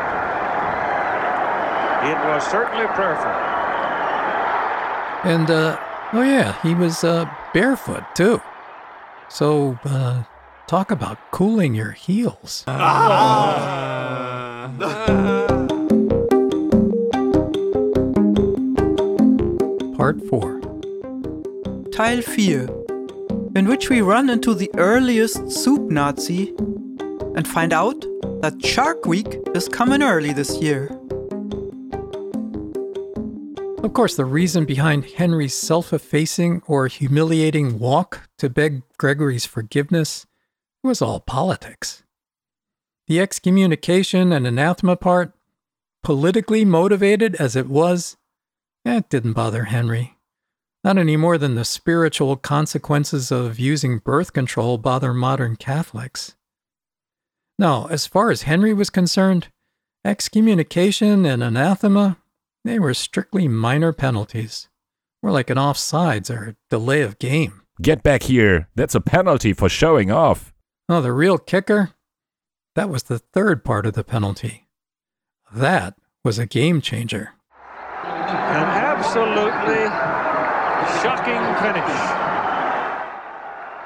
It 2.10 2.18
was 2.26 2.46
certainly 2.46 2.86
prayerful. 2.88 3.30
And, 5.24 5.50
uh, 5.50 5.78
oh 6.12 6.22
yeah, 6.22 6.60
he 6.62 6.74
was 6.74 7.04
uh, 7.04 7.28
barefoot 7.52 8.04
too. 8.14 8.40
So, 9.28 9.78
uh, 9.84 10.22
talk 10.66 10.90
about 10.90 11.18
cooling 11.32 11.74
your 11.74 11.92
heels. 11.92 12.64
Part 19.96 20.20
4 20.28 20.60
Teil 21.90 22.22
4, 22.22 23.56
in 23.56 23.66
which 23.66 23.88
we 23.88 24.02
run 24.02 24.28
into 24.28 24.54
the 24.54 24.70
earliest 24.76 25.50
soup 25.50 25.90
Nazi 25.90 26.54
and 27.34 27.48
find 27.48 27.72
out 27.72 28.00
that 28.42 28.64
Shark 28.64 29.06
Week 29.06 29.38
is 29.54 29.68
coming 29.68 30.02
early 30.02 30.32
this 30.32 30.60
year. 30.60 30.95
Of 33.86 33.92
course, 33.92 34.16
the 34.16 34.24
reason 34.24 34.64
behind 34.64 35.04
Henry's 35.04 35.54
self 35.54 35.92
effacing 35.92 36.60
or 36.66 36.88
humiliating 36.88 37.78
walk 37.78 38.28
to 38.38 38.50
beg 38.50 38.82
Gregory's 38.98 39.46
forgiveness 39.46 40.26
was 40.82 41.00
all 41.00 41.20
politics. 41.20 42.02
The 43.06 43.20
excommunication 43.20 44.32
and 44.32 44.44
anathema 44.44 44.96
part, 44.96 45.34
politically 46.02 46.64
motivated 46.64 47.36
as 47.36 47.54
it 47.54 47.68
was, 47.68 48.16
that 48.84 49.08
didn't 49.08 49.34
bother 49.34 49.66
Henry. 49.66 50.16
Not 50.82 50.98
any 50.98 51.16
more 51.16 51.38
than 51.38 51.54
the 51.54 51.64
spiritual 51.64 52.34
consequences 52.36 53.30
of 53.30 53.60
using 53.60 53.98
birth 53.98 54.32
control 54.32 54.78
bother 54.78 55.14
modern 55.14 55.54
Catholics. 55.54 56.34
Now, 57.56 57.86
as 57.86 58.04
far 58.04 58.32
as 58.32 58.42
Henry 58.42 58.74
was 58.74 58.90
concerned, 58.90 59.46
excommunication 60.04 61.24
and 61.24 61.40
anathema, 61.40 62.16
they 62.68 62.78
were 62.78 62.94
strictly 62.94 63.48
minor 63.48 63.92
penalties. 63.92 64.68
More 65.22 65.32
like 65.32 65.50
an 65.50 65.56
offsides 65.58 66.30
or 66.30 66.50
a 66.50 66.56
delay 66.70 67.02
of 67.02 67.18
game. 67.18 67.62
Get 67.80 68.02
back 68.02 68.24
here. 68.24 68.68
That's 68.74 68.94
a 68.94 69.00
penalty 69.00 69.52
for 69.52 69.68
showing 69.68 70.10
off. 70.10 70.52
Oh, 70.88 71.00
the 71.00 71.12
real 71.12 71.38
kicker? 71.38 71.90
That 72.74 72.88
was 72.88 73.04
the 73.04 73.18
third 73.18 73.64
part 73.64 73.86
of 73.86 73.94
the 73.94 74.04
penalty. 74.04 74.68
That 75.54 75.94
was 76.24 76.38
a 76.38 76.46
game 76.46 76.80
changer. 76.80 77.32
An 78.04 78.68
absolutely 78.68 79.86
shocking 81.02 81.42
finish. 81.62 81.96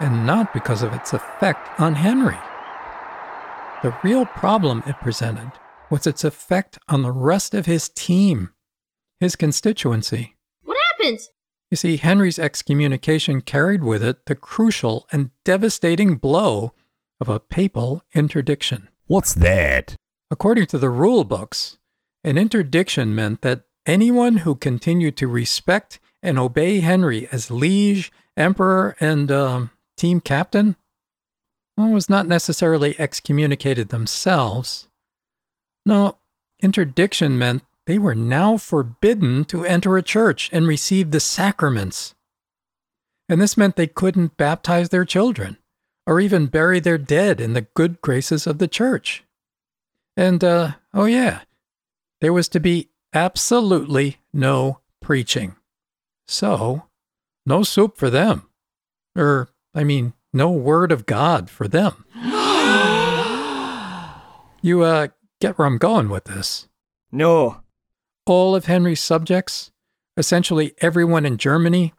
And 0.01 0.27
not 0.27 0.53
because 0.55 0.83
of 0.83 0.93
its 0.93 1.13
effect 1.13 1.69
on 1.79 1.95
Henry. 1.95 2.39
The 3.83 3.97
real 4.03 4.27
problem 4.27 4.83
it 4.87 5.01
presented 5.01 5.53
was 5.91 6.07
its 6.07 6.25
effect 6.25 6.79
on 6.89 7.03
the 7.03 7.13
rest 7.13 7.55
of 7.55 7.67
his 7.67 7.89
team, 7.89 8.51
his 9.21 9.37
constituency. 9.37 10.35
What 10.65 10.77
happened? 10.91 11.21
You 11.71 11.77
see, 11.77 11.99
Henry's 11.99 12.39
excommunication 12.39 13.43
carried 13.43 13.85
with 13.85 14.03
it 14.03 14.27
the 14.27 14.35
crucial 14.35 15.07
and 15.13 15.31
devastating 15.45 16.17
blow 16.17 16.73
of 17.21 17.29
a 17.29 17.39
papal 17.39 18.03
interdiction. 18.15 18.89
What's 19.07 19.35
that? 19.35 19.95
According 20.31 20.67
to 20.67 20.79
the 20.79 20.91
rule 20.91 21.25
books, 21.25 21.79
an 22.25 22.39
interdiction 22.39 23.15
meant 23.15 23.43
that 23.43 23.63
anyone 23.87 24.39
who 24.39 24.55
continued 24.55 25.17
to 25.19 25.29
respect 25.29 26.01
and 26.23 26.39
obey 26.39 26.81
Henry 26.81 27.29
as 27.31 27.51
liege, 27.51 28.11
emperor, 28.37 28.97
and 29.01 29.31
um, 29.31 29.71
team 29.97 30.21
captain 30.21 30.77
well, 31.77 31.91
was 31.91 32.11
not 32.11 32.27
necessarily 32.27 32.95
excommunicated 32.99 33.89
themselves. 33.89 34.89
No, 35.87 36.19
interdiction 36.63 37.39
meant 37.39 37.63
they 37.91 37.99
were 37.99 38.15
now 38.15 38.57
forbidden 38.57 39.45
to 39.45 39.65
enter 39.65 39.97
a 39.97 40.03
church 40.03 40.49
and 40.53 40.65
receive 40.65 41.11
the 41.11 41.19
sacraments. 41.19 42.15
And 43.29 43.41
this 43.41 43.57
meant 43.57 43.75
they 43.75 43.89
couldn't 43.89 44.37
baptize 44.37 44.91
their 44.91 45.05
children 45.05 45.57
or 46.07 46.21
even 46.21 46.47
bury 46.47 46.79
their 46.79 46.99
dead 46.99 47.41
in 47.41 47.53
the 47.53 47.67
good 47.75 48.01
graces 48.01 48.47
of 48.47 48.59
the 48.59 48.69
church. 48.69 49.25
And, 50.17 50.45
uh, 50.45 50.75
oh 50.95 51.07
yeah, 51.07 51.41
there 52.21 52.33
was 52.33 52.49
to 52.51 52.61
be 52.61 52.91
absolutely 53.13 54.19
no 54.33 54.79
preaching. 55.03 55.57
So, 56.29 56.85
no 57.45 57.65
soup 57.65 57.99
for 57.99 58.09
them. 58.09 58.49
Or, 59.17 59.49
I 59.75 59.83
mean, 59.83 60.13
no 60.33 60.53
word 60.53 60.93
of 60.93 61.07
God 61.07 61.51
for 61.51 61.67
them. 61.67 62.05
you, 64.63 64.83
uh, 64.83 65.09
get 65.41 65.59
where 65.59 65.67
I'm 65.67 65.79
going 65.79 66.09
with 66.09 66.27
this. 66.27 66.69
No. 67.11 67.63
All 68.31 68.55
of 68.55 68.67
Henry's 68.67 69.01
subjects, 69.01 69.73
essentially 70.17 70.73
everyone 70.81 71.27
in 71.27 71.37
Germany, 71.37 71.95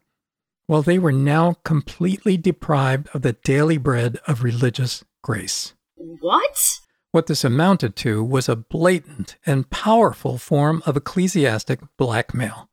well, 0.66 0.82
they 0.82 0.98
were 0.98 1.12
now 1.12 1.58
completely 1.66 2.38
deprived 2.38 3.10
of 3.14 3.22
the 3.22 3.34
daily 3.34 3.78
bread 3.78 4.18
of 4.28 4.42
religious 4.42 5.04
grace. 5.22 5.74
What? 5.98 6.80
What 7.12 7.28
this 7.28 7.44
amounted 7.44 7.98
to 7.98 8.24
was 8.24 8.48
a 8.48 8.56
blatant 8.56 9.36
and 9.46 9.70
powerful 9.70 10.38
form 10.38 10.82
of 10.86 10.96
ecclesiastic 10.96 11.82
blackmail. 11.98 12.70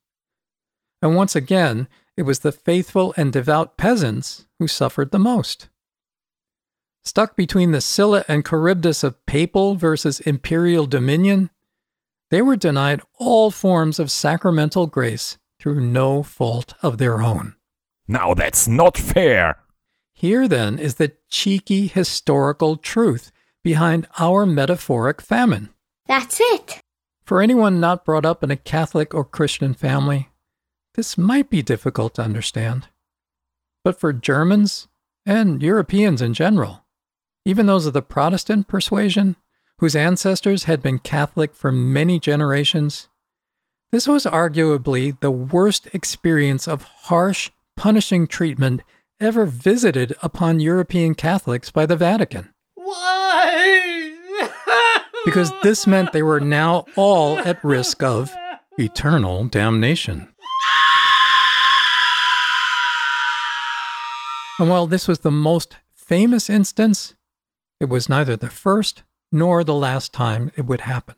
And 1.03 1.17
once 1.17 1.35
again, 1.35 1.89
it 2.17 2.23
was 2.23 2.39
the 2.39 2.53
faithful 2.53 3.13
and 3.17 3.33
devout 3.33 3.77
peasants 3.77 4.47
who 4.61 4.69
suffered 4.69 5.11
the 5.11 5.19
most. 5.19 5.69
Stuck 7.05 7.35
between 7.35 7.73
the 7.73 7.81
Scylla 7.81 8.25
and 8.29 8.47
Charybdis 8.47 9.03
of 9.03 9.27
papal 9.27 9.75
versus 9.75 10.21
imperial 10.21 10.87
dominion, 10.87 11.51
they 12.31 12.43
were 12.43 12.57
denied 12.57 13.01
all 13.19 13.51
forms 13.51 13.99
of 13.99 14.11
sacramental 14.11 14.87
grace 14.87 15.39
through 15.59 15.81
no 15.81 16.23
fault 16.23 16.75
of 16.83 16.99
their 16.99 17.21
own. 17.21 17.55
Now 18.07 18.35
that's 18.35 18.69
not 18.69 18.97
fair. 18.97 19.59
Here, 20.15 20.49
then, 20.49 20.79
is 20.79 20.97
the 20.97 21.13
cheeky 21.29 21.87
historical 21.87 22.77
truth 22.77 23.31
behind 23.63 24.07
our 24.19 24.47
metaphoric 24.47 25.21
famine. 25.21 25.69
That's 26.07 26.41
it. 26.41 26.81
For 27.25 27.43
anyone 27.43 27.79
not 27.79 28.05
brought 28.05 28.25
up 28.25 28.43
in 28.43 28.51
a 28.51 28.57
Catholic 28.57 29.15
or 29.15 29.25
Christian 29.25 29.75
family, 29.75 30.31
this 30.95 31.19
might 31.19 31.51
be 31.51 31.63
difficult 31.63 32.15
to 32.15 32.23
understand. 32.23 32.89
But 33.85 34.01
for 34.01 34.13
Germans 34.13 34.89
and 35.25 35.63
Europeans 35.63 36.21
in 36.23 36.35
general, 36.35 36.87
even 37.45 37.67
those 37.67 37.87
of 37.87 37.93
the 37.93 38.03
Protestant 38.03 38.67
persuasion, 38.67 39.37
whose 39.79 39.97
ancestors 39.97 40.65
had 40.65 40.83
been 40.83 40.99
Catholic 40.99 41.55
for 41.55 41.73
many 41.73 42.21
generations, 42.21 43.09
this 43.91 44.07
was 44.07 44.25
arguably 44.25 45.19
the 45.21 45.31
worst 45.31 45.89
experience 45.93 46.69
of 46.69 46.83
harsh, 46.83 47.51
punishing 47.77 48.27
treatment 48.27 48.83
ever 49.21 49.47
visited 49.47 50.15
upon 50.23 50.61
European 50.61 51.15
Catholics 51.15 51.71
by 51.71 51.87
the 51.87 51.97
Vatican. 51.97 52.53
Why? 52.75 54.15
because 55.25 55.53
this 55.63 55.87
meant 55.87 56.13
they 56.13 56.23
were 56.23 56.41
now 56.41 56.87
all 56.97 57.39
at 57.41 57.63
risk 57.63 58.03
of 58.03 58.35
eternal 58.79 59.45
damnation. 59.45 60.29
And 64.59 64.69
while 64.69 64.87
this 64.87 65.07
was 65.07 65.21
the 65.21 65.31
most 65.31 65.77
famous 65.95 66.49
instance, 66.49 67.15
it 67.79 67.89
was 67.91 68.09
neither 68.09 68.37
the 68.37 68.51
first 68.51 69.03
nor 69.31 69.65
the 69.65 69.75
last 69.75 70.13
time 70.13 70.51
it 70.57 70.67
would 70.67 70.83
happen. 70.83 71.17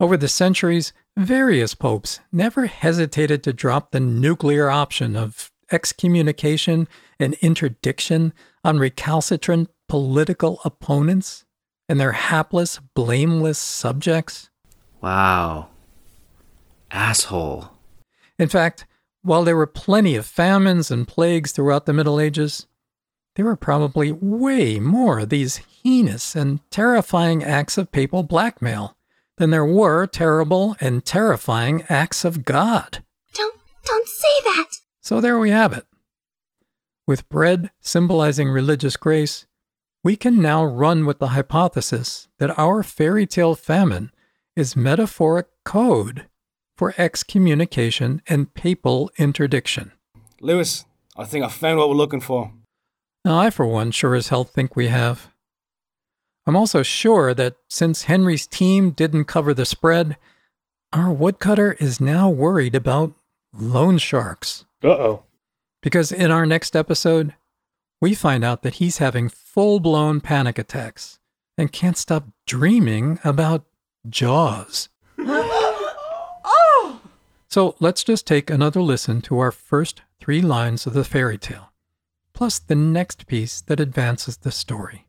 Over 0.00 0.16
the 0.16 0.28
centuries, 0.28 0.92
various 1.16 1.74
popes 1.74 2.20
never 2.32 2.66
hesitated 2.66 3.42
to 3.44 3.52
drop 3.52 3.90
the 3.90 4.00
nuclear 4.00 4.68
option 4.68 5.16
of 5.16 5.52
excommunication 5.70 6.88
and 7.18 7.34
interdiction 7.34 8.32
on 8.64 8.78
recalcitrant 8.78 9.70
political 9.88 10.60
opponents 10.64 11.44
and 11.88 12.00
their 12.00 12.12
hapless, 12.12 12.80
blameless 12.94 13.58
subjects. 13.58 14.50
Wow. 15.00 15.68
Asshole. 16.90 17.70
In 18.38 18.48
fact, 18.48 18.86
while 19.22 19.44
there 19.44 19.56
were 19.56 19.66
plenty 19.66 20.16
of 20.16 20.26
famines 20.26 20.90
and 20.90 21.06
plagues 21.06 21.52
throughout 21.52 21.86
the 21.86 21.92
Middle 21.92 22.20
Ages, 22.20 22.66
there 23.36 23.44
were 23.44 23.56
probably 23.56 24.12
way 24.12 24.78
more 24.78 25.20
of 25.20 25.28
these 25.28 25.60
heinous 25.82 26.36
and 26.36 26.60
terrifying 26.70 27.42
acts 27.42 27.76
of 27.76 27.92
papal 27.92 28.22
blackmail 28.22 28.96
than 29.36 29.50
there 29.50 29.64
were 29.64 30.06
terrible 30.06 30.76
and 30.80 31.04
terrifying 31.04 31.84
acts 31.88 32.24
of 32.24 32.44
God. 32.44 33.02
Don't 33.34 33.56
don't 33.84 34.08
say 34.08 34.28
that. 34.44 34.66
So 35.00 35.20
there 35.20 35.38
we 35.38 35.50
have 35.50 35.72
it. 35.72 35.86
With 37.06 37.28
bread 37.28 37.70
symbolizing 37.80 38.48
religious 38.48 38.96
grace, 38.96 39.46
we 40.02 40.16
can 40.16 40.40
now 40.40 40.64
run 40.64 41.04
with 41.04 41.18
the 41.18 41.28
hypothesis 41.28 42.28
that 42.38 42.58
our 42.58 42.82
fairy 42.82 43.26
tale 43.26 43.54
famine 43.54 44.10
is 44.56 44.76
metaphoric 44.76 45.48
code 45.64 46.26
for 46.76 46.94
excommunication 46.96 48.22
and 48.28 48.54
papal 48.54 49.10
interdiction. 49.18 49.92
Lewis, 50.40 50.84
I 51.16 51.24
think 51.24 51.44
I 51.44 51.48
found 51.48 51.78
what 51.78 51.88
we're 51.88 51.94
looking 51.94 52.20
for. 52.20 52.52
Now, 53.24 53.38
I, 53.38 53.50
for 53.50 53.66
one, 53.66 53.90
sure 53.90 54.14
as 54.14 54.28
hell 54.28 54.44
think 54.44 54.76
we 54.76 54.88
have. 54.88 55.30
I'm 56.46 56.56
also 56.56 56.82
sure 56.82 57.32
that 57.34 57.56
since 57.68 58.02
Henry's 58.02 58.46
team 58.46 58.90
didn't 58.90 59.24
cover 59.24 59.54
the 59.54 59.64
spread, 59.64 60.16
our 60.92 61.10
woodcutter 61.10 61.72
is 61.80 62.00
now 62.00 62.28
worried 62.28 62.74
about 62.74 63.14
loan 63.52 63.98
sharks. 63.98 64.66
Uh 64.82 64.88
oh. 64.88 65.22
Because 65.82 66.12
in 66.12 66.30
our 66.30 66.44
next 66.44 66.76
episode, 66.76 67.34
we 68.00 68.14
find 68.14 68.44
out 68.44 68.62
that 68.62 68.74
he's 68.74 68.98
having 68.98 69.28
full 69.28 69.80
blown 69.80 70.20
panic 70.20 70.58
attacks 70.58 71.18
and 71.56 71.72
can't 71.72 71.96
stop 71.96 72.24
dreaming 72.46 73.18
about 73.24 73.64
Jaws. 74.08 74.88
oh! 75.18 77.00
So 77.48 77.74
let's 77.80 78.04
just 78.04 78.26
take 78.26 78.50
another 78.50 78.82
listen 78.82 79.22
to 79.22 79.38
our 79.38 79.50
first 79.52 80.02
three 80.20 80.42
lines 80.42 80.86
of 80.86 80.92
the 80.92 81.04
fairy 81.04 81.38
tale, 81.38 81.70
plus 82.34 82.58
the 82.58 82.74
next 82.74 83.26
piece 83.26 83.60
that 83.62 83.80
advances 83.80 84.36
the 84.38 84.50
story. 84.50 85.06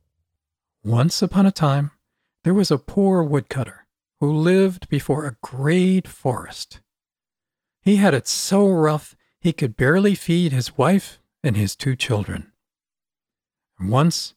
Once 0.83 1.21
upon 1.21 1.45
a 1.45 1.51
time, 1.51 1.91
there 2.43 2.53
was 2.53 2.69
a 2.69 2.77
poor 2.77 3.23
woodcutter 3.23 3.87
who 4.19 4.31
lived 4.31 4.87
before 4.87 5.25
a 5.25 5.35
great 5.41 6.07
forest. 6.07 6.79
He 7.81 7.95
had 7.97 8.13
it 8.13 8.27
so 8.27 8.67
rough 8.67 9.15
he 9.39 9.51
could 9.51 9.75
barely 9.75 10.15
feed 10.15 10.51
his 10.51 10.77
wife 10.77 11.19
and 11.43 11.57
his 11.57 11.75
two 11.75 11.95
children. 11.95 12.51
And 13.79 13.89
once, 13.91 14.35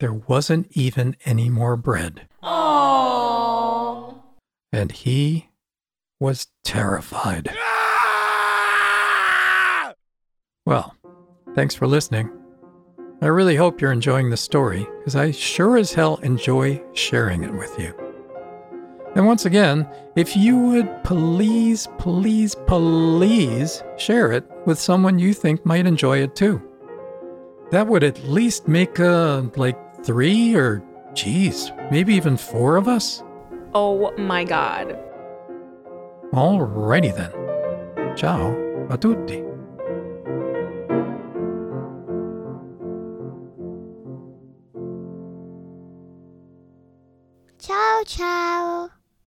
there 0.00 0.12
wasn't 0.12 0.68
even 0.72 1.16
any 1.24 1.48
more 1.48 1.76
bread. 1.76 2.28
Aww. 2.42 4.14
And 4.72 4.92
he 4.92 5.48
was 6.20 6.48
terrified. 6.64 7.50
Ah! 7.56 8.86
Well, 10.64 10.95
thanks 11.56 11.74
for 11.74 11.88
listening. 11.88 12.30
I 13.22 13.26
really 13.26 13.56
hope 13.56 13.80
you're 13.80 13.90
enjoying 13.90 14.28
the 14.28 14.36
story, 14.36 14.86
because 14.98 15.16
I 15.16 15.30
sure 15.30 15.78
as 15.78 15.92
hell 15.92 16.18
enjoy 16.22 16.82
sharing 16.92 17.42
it 17.42 17.52
with 17.52 17.76
you. 17.78 17.94
And 19.14 19.26
once 19.26 19.46
again, 19.46 19.88
if 20.16 20.36
you 20.36 20.58
would 20.58 21.02
please, 21.02 21.88
please, 21.98 22.54
please 22.66 23.82
share 23.96 24.32
it 24.32 24.44
with 24.66 24.78
someone 24.78 25.18
you 25.18 25.32
think 25.32 25.64
might 25.64 25.86
enjoy 25.86 26.18
it 26.18 26.36
too. 26.36 26.60
That 27.70 27.86
would 27.86 28.04
at 28.04 28.22
least 28.24 28.68
make, 28.68 29.00
uh, 29.00 29.44
like 29.56 30.04
three 30.04 30.54
or, 30.54 30.84
geez, 31.14 31.72
maybe 31.90 32.14
even 32.14 32.36
four 32.36 32.76
of 32.76 32.86
us. 32.86 33.22
Oh 33.72 34.12
my 34.18 34.44
god. 34.44 34.98
Alrighty 36.34 37.16
then. 37.16 38.14
Ciao 38.14 38.54
a 38.90 38.98
tutti. 38.98 39.45
Ciao. 48.06 48.90